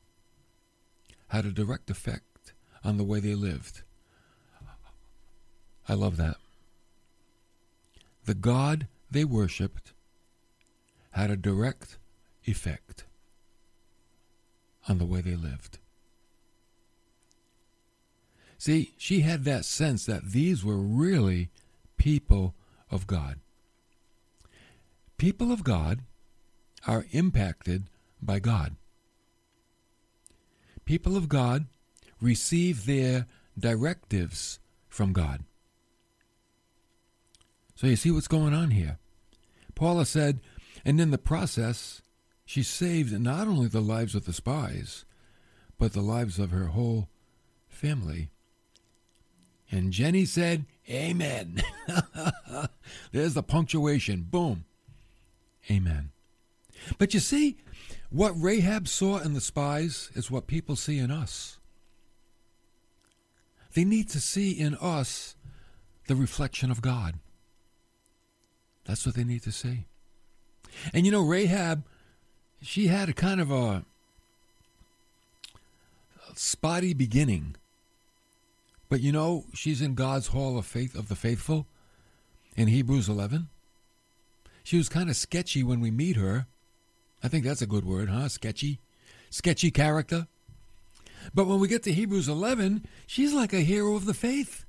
had 1.35 1.45
a 1.45 1.51
direct 1.51 1.91
effect 1.91 2.53
on 2.85 2.97
the 2.97 3.03
way 3.03 3.19
they 3.19 3.35
lived. 3.35 3.83
I 5.89 5.95
love 5.95 6.17
that. 6.17 6.37
The 8.25 8.35
God 8.35 8.87
they 9.11 9.25
worshiped 9.25 9.93
had 11.11 11.33
a 11.33 11.37
direct 11.37 11.99
effect 12.45 13.05
on 14.89 14.99
the 14.99 15.05
way 15.05 15.23
they 15.23 15.35
lived. 15.35 15.79
See, 18.57 18.95
she 18.97 19.21
had 19.21 19.45
that 19.45 19.65
sense 19.65 20.07
that 20.07 20.31
these 20.31 20.65
were 20.65 20.79
really 20.79 21.51
people 21.97 22.55
of 22.93 23.09
God. 23.09 23.41
People 25.19 25.51
of 25.51 25.65
God 25.65 26.01
are 26.87 27.07
impacted 27.11 27.85
by 28.23 28.39
God. 28.39 28.77
People 30.85 31.17
of 31.17 31.29
God 31.29 31.67
receive 32.21 32.87
their 32.87 33.27
directives 33.59 34.59
from 34.89 35.13
God. 35.13 35.45
So 37.75 37.87
you 37.87 37.97
see 37.97 38.11
what's 38.11 38.29
going 38.29 38.55
on 38.55 38.71
here. 38.71 38.99
Paula 39.75 40.07
said, 40.07 40.41
and 40.85 41.01
in 41.01 41.11
the 41.11 41.19
process, 41.19 42.03
she 42.45 42.63
saved 42.63 43.19
not 43.19 43.49
only 43.49 43.69
the 43.69 43.81
lives 43.81 44.15
of 44.15 44.27
the 44.27 44.33
spies, 44.33 45.05
but 45.79 45.93
the 45.93 46.03
lives 46.03 46.39
of 46.39 46.51
her 46.51 46.67
whole 46.67 47.09
family. 47.69 48.31
And 49.71 49.93
Jenny 49.93 50.25
said, 50.25 50.67
Amen. 50.89 51.63
There's 53.13 53.35
the 53.35 53.43
punctuation. 53.43 54.23
Boom. 54.23 54.65
Amen. 55.71 56.11
But 56.99 57.15
you 57.15 57.21
see, 57.21 57.57
what 58.11 58.41
Rahab 58.41 58.89
saw 58.89 59.19
in 59.19 59.35
the 59.35 59.41
spies 59.41 60.11
is 60.15 60.31
what 60.31 60.47
people 60.47 60.77
see 60.77 60.99
in 60.99 61.11
us. 61.11 61.59
They 63.75 63.85
need 63.85 64.09
to 64.11 64.21
see 64.21 64.53
in 64.53 64.77
us 64.77 65.35
the 66.07 66.15
reflection 66.15 66.71
of 66.71 66.83
God. 66.83 67.15
That's 68.85 69.05
what 69.07 69.15
they 69.15 69.25
need 69.25 69.43
to 69.43 69.53
see. 69.53 69.87
And 70.93 71.07
you 71.07 71.13
know, 71.13 71.23
Rahab, 71.23 71.85
she 72.63 72.87
had 72.87 73.09
a 73.09 73.15
kind 73.15 73.41
of 73.41 73.51
a 73.51 73.85
spotty 76.35 76.95
beginning. 76.95 77.57
But 78.89 79.01
you 79.01 79.13
know, 79.13 79.45
she's 79.55 79.81
in 79.81 79.95
God's 79.95 80.29
hall 80.29 80.59
of 80.59 80.67
faith 80.67 80.95
of 80.95 81.09
the 81.09 81.17
faithful 81.17 81.67
in 82.57 82.69
Hebrews 82.69 83.09
11. 83.09 83.49
She 84.63 84.77
was 84.77 84.89
kind 84.89 85.11
of 85.11 85.17
sketchy 85.17 85.63
when 85.63 85.81
we 85.81 85.91
meet 85.91 86.17
her. 86.17 86.47
I 87.25 87.29
think 87.29 87.45
that's 87.45 87.63
a 87.63 87.67
good 87.67 87.87
word, 87.87 88.11
huh? 88.11 88.29
Sketchy. 88.29 88.81
Sketchy 89.31 89.71
character. 89.71 90.29
But 91.33 91.47
when 91.47 91.59
we 91.59 91.69
get 91.69 91.83
to 91.85 91.93
Hebrews 91.93 92.29
11, 92.29 92.85
she's 93.07 93.33
like 93.33 93.55
a 93.55 93.61
hero 93.61 93.97
of 93.97 94.05
the 94.05 94.13
faith. 94.13 94.67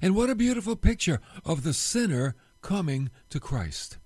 And 0.00 0.16
what 0.16 0.30
a 0.30 0.34
beautiful 0.34 0.76
picture 0.76 1.20
of 1.44 1.62
the 1.62 1.74
sinner 1.74 2.36
coming 2.62 3.10
to 3.28 3.38
Christ. 3.38 3.98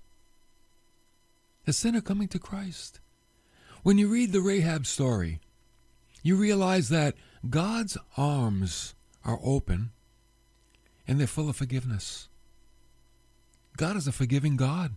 The 1.66 1.72
sinner 1.72 2.00
coming 2.00 2.27
to 2.29 2.40
Christ. 2.40 2.98
When 3.85 3.96
you 3.96 4.09
read 4.09 4.33
the 4.33 4.40
Rahab 4.40 4.85
story, 4.85 5.38
you 6.24 6.35
realize 6.35 6.88
that 6.88 7.14
God's 7.48 7.96
arms 8.16 8.96
are 9.24 9.38
open 9.44 9.92
and 11.07 11.20
they're 11.20 11.29
full 11.29 11.48
of 11.48 11.55
forgiveness. 11.55 12.29
God 13.77 13.96
is 13.96 14.09
a 14.09 14.12
forgiving 14.12 14.57
God. 14.57 14.96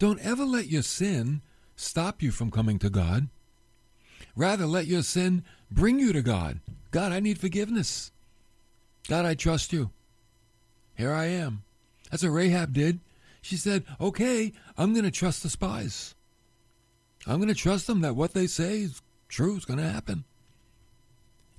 Don't 0.00 0.18
ever 0.20 0.46
let 0.46 0.66
your 0.66 0.82
sin 0.82 1.42
stop 1.76 2.22
you 2.22 2.32
from 2.32 2.50
coming 2.50 2.78
to 2.78 2.88
God. 2.88 3.28
Rather, 4.34 4.64
let 4.64 4.86
your 4.86 5.02
sin 5.02 5.44
bring 5.70 5.98
you 5.98 6.14
to 6.14 6.22
God. 6.22 6.60
God, 6.90 7.12
I 7.12 7.20
need 7.20 7.38
forgiveness. 7.38 8.10
God, 9.08 9.26
I 9.26 9.34
trust 9.34 9.74
you. 9.74 9.90
Here 10.96 11.12
I 11.12 11.26
am. 11.26 11.64
That's 12.10 12.22
what 12.22 12.30
Rahab 12.30 12.72
did. 12.72 13.00
She 13.42 13.58
said, 13.58 13.84
Okay, 14.00 14.54
I'm 14.78 14.94
going 14.94 15.04
to 15.04 15.10
trust 15.10 15.42
the 15.42 15.50
spies. 15.50 16.14
I'm 17.26 17.36
going 17.36 17.48
to 17.48 17.54
trust 17.54 17.86
them 17.86 18.00
that 18.00 18.16
what 18.16 18.32
they 18.32 18.46
say 18.46 18.80
is 18.80 19.02
true, 19.28 19.56
it's 19.56 19.66
going 19.66 19.80
to 19.80 19.88
happen. 19.88 20.24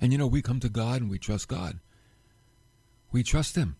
And 0.00 0.10
you 0.10 0.18
know, 0.18 0.26
we 0.26 0.42
come 0.42 0.58
to 0.60 0.68
God 0.68 1.00
and 1.00 1.08
we 1.08 1.18
trust 1.20 1.46
God. 1.46 1.78
We 3.12 3.22
trust 3.22 3.54
Him. 3.54 3.76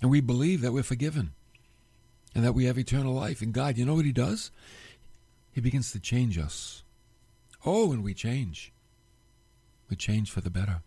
And 0.00 0.10
we 0.10 0.22
believe 0.22 0.62
that 0.62 0.72
we're 0.72 0.82
forgiven 0.82 1.34
and 2.34 2.44
that 2.44 2.52
we 2.52 2.64
have 2.64 2.78
eternal 2.78 3.12
life. 3.12 3.42
in 3.42 3.52
God, 3.52 3.76
you 3.76 3.84
know 3.84 3.94
what 3.94 4.04
He 4.04 4.12
does? 4.12 4.50
He 5.52 5.60
begins 5.60 5.92
to 5.92 6.00
change 6.00 6.38
us. 6.38 6.82
Oh, 7.64 7.92
and 7.92 8.02
we 8.02 8.14
change. 8.14 8.72
We 9.88 9.96
change 9.96 10.30
for 10.30 10.40
the 10.40 10.50
better. 10.50 10.82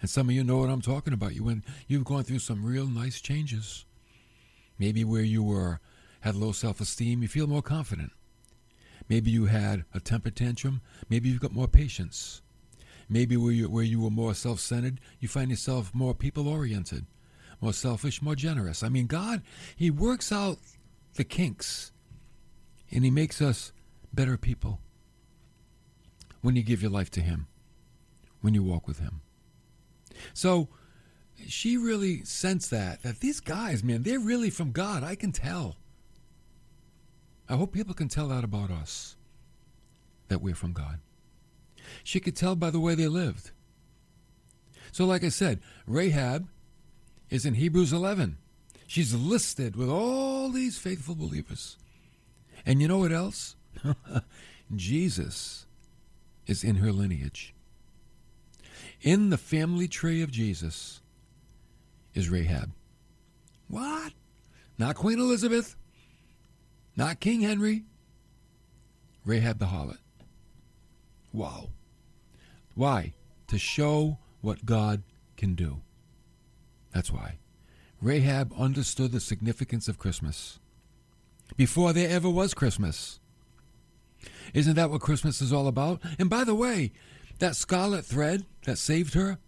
And 0.00 0.10
some 0.10 0.28
of 0.28 0.34
you 0.34 0.44
know 0.44 0.58
what 0.58 0.68
I'm 0.68 0.82
talking 0.82 1.14
about. 1.14 1.34
You 1.34 1.44
when 1.44 1.64
you've 1.86 2.04
gone 2.04 2.24
through 2.24 2.40
some 2.40 2.64
real 2.64 2.86
nice 2.86 3.20
changes. 3.20 3.86
Maybe 4.78 5.04
where 5.04 5.22
you 5.22 5.42
were 5.42 5.80
had 6.20 6.34
low 6.34 6.52
self-esteem, 6.52 7.22
you 7.22 7.28
feel 7.28 7.46
more 7.46 7.62
confident. 7.62 8.10
Maybe 9.08 9.30
you 9.30 9.46
had 9.46 9.84
a 9.92 10.00
temper 10.00 10.30
tantrum. 10.30 10.80
Maybe 11.08 11.28
you've 11.28 11.40
got 11.40 11.52
more 11.52 11.68
patience. 11.68 12.40
Maybe 13.08 13.36
where 13.36 13.52
you, 13.52 13.68
where 13.68 13.84
you 13.84 14.00
were 14.00 14.10
more 14.10 14.34
self 14.34 14.60
centered, 14.60 15.00
you 15.20 15.28
find 15.28 15.50
yourself 15.50 15.94
more 15.94 16.14
people 16.14 16.48
oriented, 16.48 17.06
more 17.64 17.72
selfish, 17.72 18.20
more 18.20 18.36
generous. 18.36 18.82
I 18.82 18.90
mean, 18.90 19.06
God, 19.06 19.42
He 19.74 19.90
works 19.90 20.30
out 20.30 20.58
the 21.14 21.24
kinks 21.24 21.92
and 22.92 23.04
He 23.04 23.10
makes 23.10 23.40
us 23.40 23.72
better 24.12 24.36
people 24.36 24.80
when 26.42 26.56
you 26.56 26.62
give 26.62 26.82
your 26.82 26.90
life 26.90 27.10
to 27.12 27.22
Him, 27.22 27.46
when 28.42 28.52
you 28.52 28.62
walk 28.62 28.86
with 28.86 28.98
Him. 28.98 29.22
So 30.34 30.68
she 31.48 31.78
really 31.78 32.22
sensed 32.24 32.70
that, 32.70 33.02
that 33.02 33.20
these 33.20 33.40
guys, 33.40 33.82
man, 33.82 34.02
they're 34.02 34.20
really 34.20 34.50
from 34.50 34.70
God. 34.70 35.02
I 35.02 35.14
can 35.14 35.32
tell. 35.32 35.76
I 37.48 37.56
hope 37.56 37.72
people 37.72 37.94
can 37.94 38.08
tell 38.08 38.28
that 38.28 38.44
about 38.44 38.70
us, 38.70 39.16
that 40.28 40.42
we're 40.42 40.54
from 40.54 40.74
God. 40.74 40.98
She 42.02 42.20
could 42.20 42.36
tell 42.36 42.56
by 42.56 42.68
the 42.68 42.80
way 42.80 42.94
they 42.94 43.08
lived. 43.08 43.52
So, 44.92 45.06
like 45.06 45.24
I 45.24 45.28
said, 45.30 45.60
Rahab 45.86 46.46
is 47.30 47.44
in 47.46 47.54
Hebrews 47.54 47.92
11. 47.92 48.38
She's 48.86 49.14
listed 49.14 49.76
with 49.76 49.88
all 49.88 50.50
these 50.50 50.78
faithful 50.78 51.14
believers. 51.14 51.76
And 52.66 52.80
you 52.80 52.88
know 52.88 52.98
what 52.98 53.12
else? 53.12 53.56
Jesus 54.76 55.66
is 56.46 56.64
in 56.64 56.76
her 56.76 56.92
lineage. 56.92 57.54
In 59.00 59.30
the 59.30 59.38
family 59.38 59.88
tree 59.88 60.22
of 60.22 60.30
Jesus 60.30 61.00
is 62.14 62.30
Rahab. 62.30 62.70
What? 63.68 64.12
Not 64.78 64.96
Queen 64.96 65.18
Elizabeth, 65.18 65.76
not 66.96 67.20
King 67.20 67.40
Henry. 67.40 67.84
Rahab 69.24 69.58
the 69.58 69.66
harlot. 69.66 69.98
Wow. 71.32 71.70
Why? 72.74 73.14
To 73.48 73.58
show 73.58 74.18
what 74.40 74.66
God 74.66 75.02
can 75.36 75.54
do. 75.54 75.80
That's 76.94 77.12
why. 77.12 77.38
Rahab 78.00 78.54
understood 78.58 79.12
the 79.12 79.20
significance 79.20 79.88
of 79.88 79.98
Christmas 79.98 80.58
before 81.56 81.92
there 81.92 82.08
ever 82.08 82.30
was 82.30 82.54
Christmas. 82.54 83.20
Isn't 84.54 84.76
that 84.76 84.90
what 84.90 85.00
Christmas 85.00 85.42
is 85.42 85.52
all 85.52 85.66
about? 85.66 86.00
And 86.18 86.30
by 86.30 86.44
the 86.44 86.54
way, 86.54 86.92
that 87.40 87.56
scarlet 87.56 88.04
thread 88.04 88.44
that 88.64 88.78
saved 88.78 89.14
her, 89.14 89.38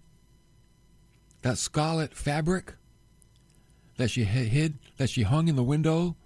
that 1.42 1.58
scarlet 1.58 2.14
fabric 2.14 2.74
that 3.96 4.10
she 4.10 4.24
hid, 4.24 4.78
that 4.96 5.08
she 5.08 5.22
hung 5.22 5.48
in 5.48 5.56
the 5.56 5.62
window 5.62 6.16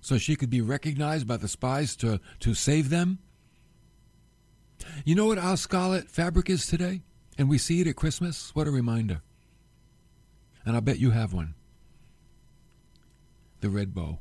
so 0.00 0.18
she 0.18 0.36
could 0.36 0.50
be 0.50 0.60
recognized 0.60 1.26
by 1.26 1.36
the 1.36 1.48
spies 1.48 1.96
to, 1.96 2.20
to 2.40 2.54
save 2.54 2.90
them, 2.90 3.18
you 5.04 5.14
know 5.14 5.26
what 5.26 5.38
our 5.38 5.56
scarlet 5.56 6.10
fabric 6.10 6.50
is 6.50 6.66
today? 6.66 7.02
And 7.38 7.48
we 7.48 7.58
see 7.58 7.80
it 7.80 7.86
at 7.86 7.96
Christmas? 7.96 8.54
What 8.54 8.68
a 8.68 8.70
reminder. 8.70 9.22
And 10.66 10.76
I 10.76 10.80
bet 10.80 10.98
you 10.98 11.12
have 11.12 11.32
one. 11.32 11.54
The 13.60 13.70
red 13.70 13.94
bow. 13.94 14.18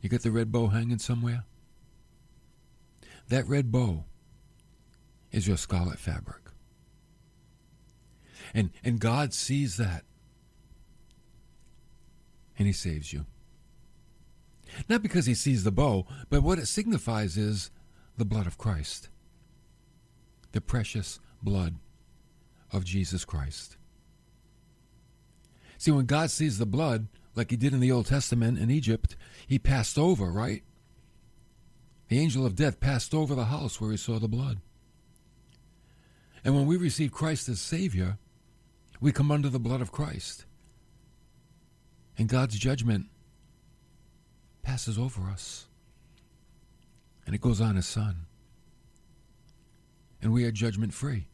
You 0.00 0.08
got 0.08 0.22
the 0.22 0.32
red 0.32 0.50
bow 0.50 0.66
hanging 0.66 0.98
somewhere? 0.98 1.44
That 3.28 3.46
red 3.46 3.70
bow 3.70 4.04
is 5.30 5.46
your 5.46 5.56
scarlet 5.56 5.98
fabric. 5.98 6.42
And, 8.52 8.70
and 8.82 8.98
God 8.98 9.32
sees 9.32 9.76
that. 9.76 10.02
And 12.58 12.66
He 12.66 12.72
saves 12.72 13.12
you. 13.12 13.26
Not 14.88 15.02
because 15.02 15.26
He 15.26 15.34
sees 15.34 15.62
the 15.62 15.70
bow, 15.70 16.04
but 16.28 16.42
what 16.42 16.58
it 16.58 16.66
signifies 16.66 17.36
is 17.36 17.70
the 18.18 18.24
blood 18.24 18.48
of 18.48 18.58
Christ, 18.58 19.08
the 20.50 20.60
precious 20.60 21.20
blood 21.42 21.76
of 22.72 22.84
Jesus 22.84 23.24
Christ. 23.24 23.76
See, 25.82 25.90
when 25.90 26.06
God 26.06 26.30
sees 26.30 26.58
the 26.58 26.64
blood, 26.64 27.08
like 27.34 27.50
he 27.50 27.56
did 27.56 27.72
in 27.72 27.80
the 27.80 27.90
Old 27.90 28.06
Testament 28.06 28.56
in 28.56 28.70
Egypt, 28.70 29.16
he 29.48 29.58
passed 29.58 29.98
over, 29.98 30.30
right? 30.30 30.62
The 32.06 32.20
angel 32.20 32.46
of 32.46 32.54
death 32.54 32.78
passed 32.78 33.12
over 33.12 33.34
the 33.34 33.46
house 33.46 33.80
where 33.80 33.90
he 33.90 33.96
saw 33.96 34.20
the 34.20 34.28
blood. 34.28 34.60
And 36.44 36.54
when 36.54 36.66
we 36.66 36.76
receive 36.76 37.10
Christ 37.10 37.48
as 37.48 37.60
Savior, 37.60 38.18
we 39.00 39.10
come 39.10 39.32
under 39.32 39.48
the 39.48 39.58
blood 39.58 39.80
of 39.80 39.90
Christ. 39.90 40.44
And 42.16 42.28
God's 42.28 42.56
judgment 42.60 43.06
passes 44.62 44.96
over 44.96 45.22
us 45.22 45.66
and 47.26 47.34
it 47.34 47.40
goes 47.40 47.60
on 47.60 47.74
His 47.74 47.86
Son. 47.86 48.26
And 50.22 50.32
we 50.32 50.44
are 50.44 50.52
judgment 50.52 50.94
free 50.94 51.26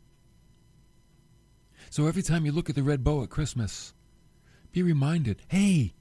So 1.90 2.06
every 2.06 2.22
time 2.22 2.46
you 2.46 2.52
look 2.52 2.70
at 2.70 2.76
the 2.76 2.82
red 2.82 3.04
bow 3.04 3.22
at 3.22 3.28
Christmas, 3.28 3.92
be 4.72 4.82
reminded 4.82 5.42
hey, 5.48 5.94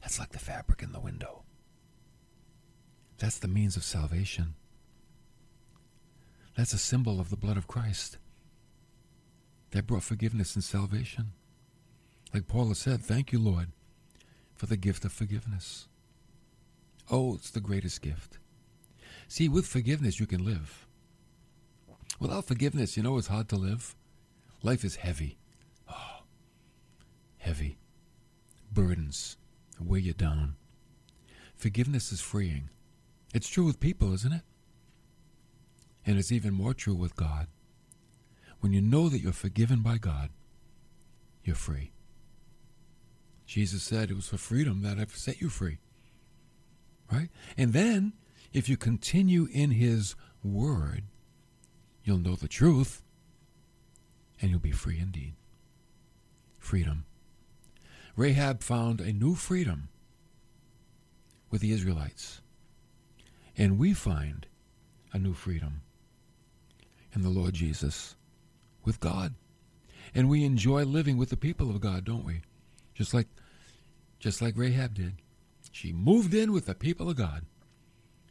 that's 0.00 0.18
like 0.18 0.30
the 0.30 0.38
fabric 0.38 0.82
in 0.82 0.92
the 0.92 1.00
window. 1.00 1.42
That's 3.18 3.38
the 3.38 3.48
means 3.48 3.76
of 3.76 3.84
salvation. 3.84 4.54
That's 6.56 6.72
a 6.72 6.78
symbol 6.78 7.20
of 7.20 7.30
the 7.30 7.36
blood 7.36 7.56
of 7.56 7.66
Christ 7.66 8.18
that 9.70 9.86
brought 9.86 10.02
forgiveness 10.02 10.54
and 10.54 10.64
salvation. 10.64 11.32
Like 12.32 12.48
Paul 12.48 12.68
has 12.68 12.78
said, 12.78 13.00
thank 13.00 13.32
you, 13.32 13.38
Lord, 13.38 13.68
for 14.54 14.66
the 14.66 14.76
gift 14.76 15.04
of 15.04 15.12
forgiveness. 15.12 15.88
Oh, 17.10 17.34
it's 17.34 17.50
the 17.50 17.60
greatest 17.60 18.02
gift. 18.02 18.38
See, 19.28 19.48
with 19.48 19.66
forgiveness, 19.66 20.20
you 20.20 20.26
can 20.26 20.44
live. 20.44 20.86
Without 22.20 22.46
forgiveness, 22.46 22.96
you 22.96 23.02
know 23.02 23.18
it's 23.18 23.28
hard 23.28 23.48
to 23.50 23.56
live? 23.56 23.94
Life 24.62 24.84
is 24.84 24.96
heavy. 24.96 25.37
Heavy. 27.38 27.78
Burdens 28.72 29.36
weigh 29.80 30.00
you 30.00 30.12
down. 30.12 30.56
Forgiveness 31.56 32.12
is 32.12 32.20
freeing. 32.20 32.70
It's 33.34 33.48
true 33.48 33.64
with 33.64 33.80
people, 33.80 34.12
isn't 34.14 34.32
it? 34.32 34.42
And 36.06 36.18
it's 36.18 36.32
even 36.32 36.54
more 36.54 36.74
true 36.74 36.94
with 36.94 37.16
God. 37.16 37.48
When 38.60 38.72
you 38.72 38.80
know 38.80 39.08
that 39.08 39.20
you're 39.20 39.32
forgiven 39.32 39.80
by 39.82 39.98
God, 39.98 40.30
you're 41.44 41.56
free. 41.56 41.92
Jesus 43.46 43.82
said 43.82 44.10
it 44.10 44.14
was 44.16 44.28
for 44.28 44.36
freedom 44.36 44.82
that 44.82 44.98
I've 44.98 45.16
set 45.16 45.40
you 45.40 45.48
free. 45.48 45.78
Right? 47.10 47.30
And 47.56 47.72
then, 47.72 48.12
if 48.52 48.68
you 48.68 48.76
continue 48.76 49.48
in 49.50 49.72
His 49.72 50.14
Word, 50.42 51.04
you'll 52.04 52.18
know 52.18 52.36
the 52.36 52.48
truth 52.48 53.02
and 54.40 54.50
you'll 54.50 54.60
be 54.60 54.70
free 54.70 54.98
indeed. 55.00 55.34
Freedom. 56.58 57.04
Rahab 58.18 58.64
found 58.64 59.00
a 59.00 59.12
new 59.12 59.36
freedom 59.36 59.90
with 61.52 61.60
the 61.60 61.70
Israelites. 61.70 62.40
And 63.56 63.78
we 63.78 63.94
find 63.94 64.44
a 65.12 65.20
new 65.20 65.34
freedom 65.34 65.82
in 67.14 67.22
the 67.22 67.28
Lord 67.28 67.54
Jesus 67.54 68.16
with 68.84 68.98
God. 68.98 69.34
And 70.16 70.28
we 70.28 70.44
enjoy 70.44 70.82
living 70.82 71.16
with 71.16 71.30
the 71.30 71.36
people 71.36 71.70
of 71.70 71.80
God, 71.80 72.04
don't 72.04 72.24
we? 72.24 72.40
Just 72.92 73.14
like 73.14 73.28
just 74.18 74.42
like 74.42 74.54
Rahab 74.56 74.94
did. 74.94 75.14
She 75.70 75.92
moved 75.92 76.34
in 76.34 76.50
with 76.50 76.66
the 76.66 76.74
people 76.74 77.08
of 77.08 77.16
God. 77.16 77.46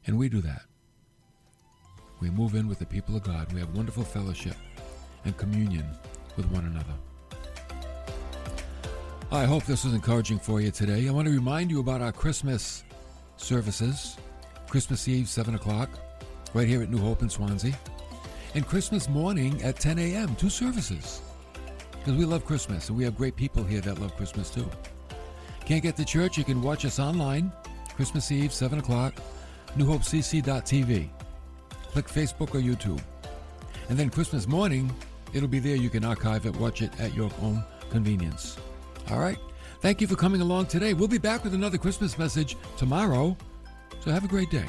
And 0.05 0.17
we 0.17 0.27
do 0.27 0.41
that. 0.41 0.63
We 2.19 2.29
move 2.29 2.55
in 2.55 2.67
with 2.67 2.79
the 2.79 2.85
people 2.85 3.15
of 3.15 3.23
God. 3.23 3.53
We 3.53 3.61
have 3.61 3.73
wonderful 3.73 4.03
fellowship 4.03 4.57
and 5.23 5.37
communion 5.37 5.85
with 6.35 6.45
one 6.47 6.65
another. 6.65 6.93
I 9.29 9.43
hope 9.43 9.65
this 9.65 9.83
was 9.83 9.93
encouraging 9.93 10.39
for 10.39 10.61
you 10.61 10.71
today. 10.71 11.05
I 11.05 11.11
want 11.11 11.27
to 11.27 11.33
remind 11.33 11.69
you 11.69 11.81
about 11.81 12.01
our 12.01 12.13
Christmas 12.13 12.85
services. 13.35 14.15
Christmas 14.69 15.05
Eve, 15.09 15.27
7 15.27 15.53
o'clock, 15.53 15.89
right 16.53 16.65
here 16.65 16.81
at 16.81 16.89
New 16.89 16.97
Hope 16.97 17.21
in 17.21 17.29
Swansea. 17.29 17.77
And 18.55 18.65
Christmas 18.65 19.09
morning 19.09 19.61
at 19.63 19.81
10 19.81 19.99
a.m., 19.99 20.33
two 20.37 20.49
services. 20.49 21.21
Because 21.91 22.15
we 22.15 22.23
love 22.23 22.45
Christmas, 22.45 22.87
and 22.87 22.97
we 22.97 23.03
have 23.03 23.17
great 23.17 23.35
people 23.35 23.65
here 23.65 23.81
that 23.81 23.99
love 23.99 24.15
Christmas 24.15 24.49
too. 24.49 24.69
Can't 25.65 25.83
get 25.83 25.97
to 25.97 26.05
church? 26.05 26.37
You 26.37 26.45
can 26.45 26.61
watch 26.61 26.85
us 26.85 26.97
online. 26.97 27.51
Christmas 27.97 28.31
Eve, 28.31 28.53
7 28.53 28.79
o'clock, 28.79 29.13
newhopecc.tv. 29.77 31.09
Click 31.91 32.07
Facebook 32.07 32.55
or 32.55 32.61
YouTube. 32.61 33.01
And 33.89 33.99
then 33.99 34.09
Christmas 34.09 34.47
morning, 34.47 34.89
it'll 35.33 35.49
be 35.49 35.59
there. 35.59 35.75
You 35.75 35.89
can 35.89 36.05
archive 36.05 36.45
it, 36.45 36.55
watch 36.55 36.81
it 36.81 36.97
at 36.97 37.13
your 37.13 37.29
own 37.41 37.61
convenience. 37.89 38.57
All 39.11 39.19
right? 39.19 39.37
Thank 39.81 40.01
you 40.01 40.07
for 40.07 40.15
coming 40.15 40.41
along 40.41 40.67
today. 40.67 40.93
We'll 40.93 41.07
be 41.07 41.17
back 41.17 41.43
with 41.43 41.53
another 41.53 41.77
Christmas 41.77 42.17
message 42.17 42.57
tomorrow. 42.77 43.37
So 43.99 44.11
have 44.11 44.25
a 44.25 44.27
great 44.27 44.49
day. 44.49 44.65